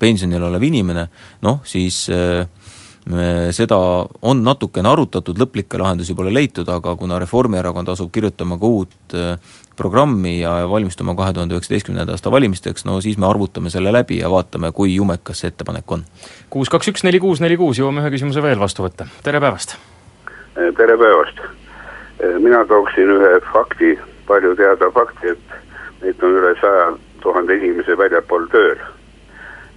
pensionil 0.00 0.48
olev 0.48 0.64
inimene, 0.64 1.06
noh 1.44 1.60
siis 1.68 2.06
äh, 2.12 2.46
seda 3.54 3.76
on 4.26 4.40
natukene 4.42 4.88
arutatud, 4.90 5.38
lõplikke 5.38 5.78
lahendusi 5.78 6.16
pole 6.16 6.32
leitud, 6.34 6.68
aga 6.72 6.96
kuna 6.98 7.20
Reformierakond 7.22 7.92
asub 7.92 8.10
kirjutama 8.12 8.58
ka 8.58 8.66
uut 8.66 9.14
äh, 9.14 9.36
programmi 9.76 10.40
ja 10.40 10.56
valmistuma 10.70 11.14
kahe 11.14 11.36
tuhande 11.36 11.54
üheksateistkümnenda 11.54 12.16
aasta 12.16 12.32
valimisteks, 12.32 12.86
no 12.88 12.96
siis 13.04 13.20
me 13.20 13.28
arvutame 13.28 13.70
selle 13.70 13.92
läbi 13.92 14.22
ja 14.22 14.32
vaatame, 14.32 14.72
kui 14.72 14.96
jumekas 14.96 15.44
see 15.44 15.52
ettepanek 15.52 15.92
on. 15.92 16.08
kuus, 16.50 16.72
kaks, 16.72 16.90
üks, 16.94 17.04
neli, 17.04 17.20
kuus, 17.20 17.44
neli, 17.44 17.60
kuus, 17.60 17.78
jõuame 17.78 18.02
ühe 18.02 18.16
küsimuse 18.16 18.42
veel 18.42 18.58
vastu 18.58 18.88
võtta, 18.88 19.06
tere 19.22 19.42
päevast! 19.44 19.76
tere 20.56 20.96
päevast! 20.98 21.44
mina 22.40 22.64
tooksin 22.64 23.10
ühe 23.12 23.32
fakti 23.52 23.94
palju 24.26 24.54
teada 24.56 24.90
fakti, 24.90 25.34
et 25.34 26.02
meid 26.02 26.22
on 26.22 26.38
üle 26.40 26.54
saja 26.60 26.90
tuhande 27.22 27.56
inimese 27.56 27.98
väljapool 27.98 28.46
tööl. 28.52 28.78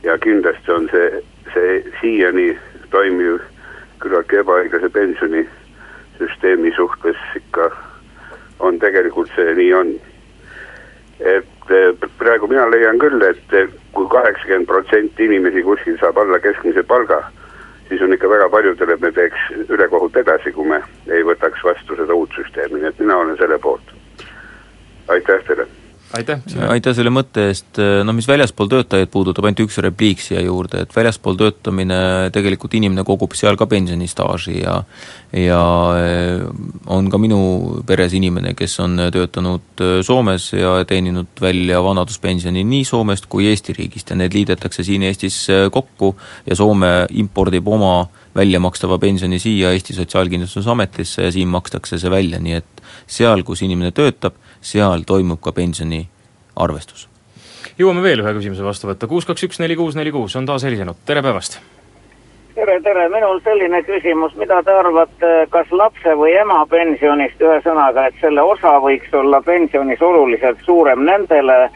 ja 0.04 0.18
kindlasti 0.18 0.72
on 0.72 0.90
see, 0.92 1.24
see 1.54 1.80
siiani 2.00 2.58
toimiv 2.92 3.42
küllaltki 4.00 4.40
ebaõiglase 4.40 4.90
pensioni 4.90 5.44
süsteemi 6.18 6.72
suhtes 6.76 7.20
ikka 7.36 7.68
on 8.60 8.80
tegelikult 8.80 9.32
see 9.36 9.56
nii 9.56 9.74
on. 9.74 9.92
et 11.20 11.72
eh, 11.76 12.08
praegu 12.18 12.48
mina 12.48 12.64
leian 12.72 13.00
küll, 13.00 13.20
et 13.28 13.54
eh, 13.54 13.68
kui 13.92 14.08
kaheksakümmend 14.12 14.68
protsenti 14.68 15.26
inimesi 15.28 15.64
kuskil 15.68 15.98
saab 16.00 16.18
alla 16.22 16.40
keskmise 16.40 16.84
palga, 16.88 17.20
siis 17.90 18.02
on 18.02 18.16
ikka 18.16 18.30
väga 18.32 18.48
paljudele, 18.50 18.96
me 19.04 19.12
teeks 19.12 19.50
ülekohut 19.68 20.16
edasi, 20.22 20.54
kui 20.56 20.70
me 20.72 20.80
ei 21.12 21.26
võtaks 21.28 21.66
vastu 21.68 22.00
seda 22.00 22.16
uut 22.16 22.40
süsteemi, 22.40 22.80
nii 22.80 22.92
et 22.94 23.04
mina 23.04 23.18
olen 23.20 23.36
selle 23.42 23.60
poolt. 23.60 23.99
Aitäh 25.10 25.46
teile! 25.48 25.68
aitäh! 26.18 26.42
aitäh 26.70 26.96
selle 26.98 27.12
mõtte 27.14 27.50
eest, 27.50 27.80
no 28.06 28.14
mis 28.18 28.28
väljaspool 28.30 28.70
töötajaid 28.72 29.12
puudutab, 29.14 29.46
ainult 29.46 29.66
üks 29.68 29.78
repliik 29.84 30.22
siia 30.24 30.42
juurde, 30.42 30.84
et 30.84 30.96
väljaspool 30.96 31.38
töötamine, 31.40 32.00
tegelikult 32.34 32.74
inimene 32.80 33.06
kogub 33.08 33.36
seal 33.38 33.60
ka 33.60 33.70
pensionistaaži 33.70 34.60
ja 34.64 34.80
ja 35.36 35.62
eh, 36.02 36.42
on 36.90 37.10
ka 37.14 37.20
minu 37.22 37.40
peres 37.86 38.16
inimene, 38.18 38.56
kes 38.58 38.80
on 38.82 38.98
töötanud 39.14 39.84
eh, 39.86 40.00
Soomes 40.06 40.50
ja 40.58 40.80
teeninud 40.90 41.42
välja 41.42 41.84
vanaduspensioni 41.86 42.64
nii 42.66 42.88
Soomest 42.88 43.30
kui 43.30 43.46
Eesti 43.52 43.76
riigist 43.78 44.10
ja 44.10 44.18
need 44.18 44.34
liidetakse 44.34 44.84
siin 44.86 45.06
Eestis 45.06 45.44
eh, 45.54 45.68
kokku 45.74 46.16
ja 46.50 46.58
Soome 46.58 47.06
impordib 47.14 47.70
oma 47.70 48.08
väljamakstava 48.36 48.98
pensioni 49.02 49.40
siia 49.42 49.72
Eesti 49.76 49.94
Sotsiaalkindlustusametisse 49.94 51.28
ja 51.28 51.32
siin 51.32 51.50
makstakse 51.54 52.02
see 52.02 52.12
välja, 52.12 52.42
nii 52.42 52.58
et 52.58 52.84
seal, 53.10 53.44
kus 53.46 53.62
inimene 53.66 53.92
töötab, 53.94 54.38
seal 54.62 55.04
toimub 55.08 55.42
ka 55.42 55.52
pensioni 55.52 56.08
arvestus. 56.56 57.08
jõuame 57.80 58.04
veel 58.04 58.24
ühe 58.24 58.34
küsimuse 58.36 58.64
vastu 58.64 58.88
võtta, 58.88 59.08
kuus 59.08 59.26
kaks 59.26 59.44
üks 59.48 59.60
neli 59.60 59.76
kuus 59.80 59.96
neli 59.96 60.12
kuus 60.12 60.36
on 60.36 60.46
taas 60.46 60.64
helisenud, 60.64 61.00
tere 61.06 61.24
päevast! 61.24 61.60
tere, 62.56 62.80
tere, 62.84 63.08
minul 63.10 63.40
selline 63.40 63.80
küsimus, 63.88 64.34
mida 64.36 64.60
te 64.64 64.74
arvate, 64.76 65.30
kas 65.50 65.72
lapse 65.72 66.16
või 66.20 66.34
ema 66.36 66.66
pensionist, 66.68 67.40
ühesõnaga, 67.42 68.10
et 68.10 68.18
selle 68.20 68.44
osa 68.44 68.74
võiks 68.84 69.14
olla 69.16 69.40
pensionis 69.42 70.02
oluliselt 70.02 70.60
suurem 70.66 71.06
nendele, 71.08 71.70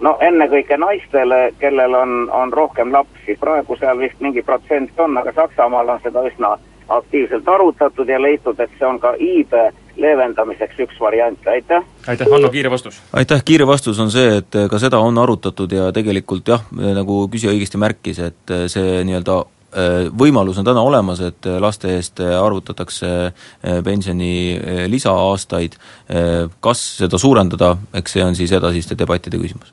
no 0.00 0.16
ennekõike 0.20 0.76
naistele, 0.80 1.52
kellel 1.60 1.94
on, 1.94 2.16
on 2.34 2.52
rohkem 2.52 2.90
lapsi, 2.92 3.38
praegu 3.40 3.78
seal 3.78 3.98
vist 4.02 4.18
mingi 4.20 4.42
protsent 4.42 4.98
on, 4.98 5.14
aga 5.22 5.32
Saksamaal 5.36 5.94
on 5.94 6.02
seda 6.02 6.26
üsna 6.26 6.56
aktiivselt 6.88 7.48
arutatud 7.48 8.08
ja 8.08 8.18
leitud, 8.22 8.58
et 8.60 8.74
see 8.78 8.88
on 8.88 8.98
ka 9.00 9.14
iibe 9.22 9.70
leevendamiseks 9.96 10.80
üks 10.86 11.00
variant, 11.00 11.46
aitäh! 11.46 11.84
aitäh, 12.08 12.28
Hanno, 12.30 12.50
kiire 12.52 12.70
vastus! 12.70 13.00
aitäh, 13.12 13.42
kiire 13.44 13.66
vastus 13.66 14.00
on 14.02 14.10
see, 14.14 14.38
et 14.42 14.58
ka 14.70 14.80
seda 14.82 15.00
on 15.02 15.18
arutatud 15.18 15.72
ja 15.72 15.90
tegelikult 15.94 16.48
jah, 16.48 16.64
nagu 16.72 17.24
küsija 17.32 17.54
õigesti 17.54 17.80
märkis, 17.80 18.20
et 18.24 18.54
see 18.72 19.04
nii-öelda 19.06 19.38
äh, 19.40 19.94
võimalus 20.24 20.58
on 20.60 20.66
täna 20.66 20.82
olemas, 20.84 21.22
et 21.24 21.48
laste 21.62 21.94
eest 21.94 22.20
arvutatakse 22.24 23.12
äh, 23.28 23.78
pensioni 23.86 24.34
äh, 24.58 24.84
lisaaastaid, 24.90 25.78
kas 26.64 26.84
seda 26.98 27.20
suurendada, 27.20 27.76
eks 27.94 28.18
see 28.18 28.26
on 28.26 28.36
siis 28.38 28.52
edasiste 28.52 28.98
debattide 28.98 29.40
küsimus 29.40 29.72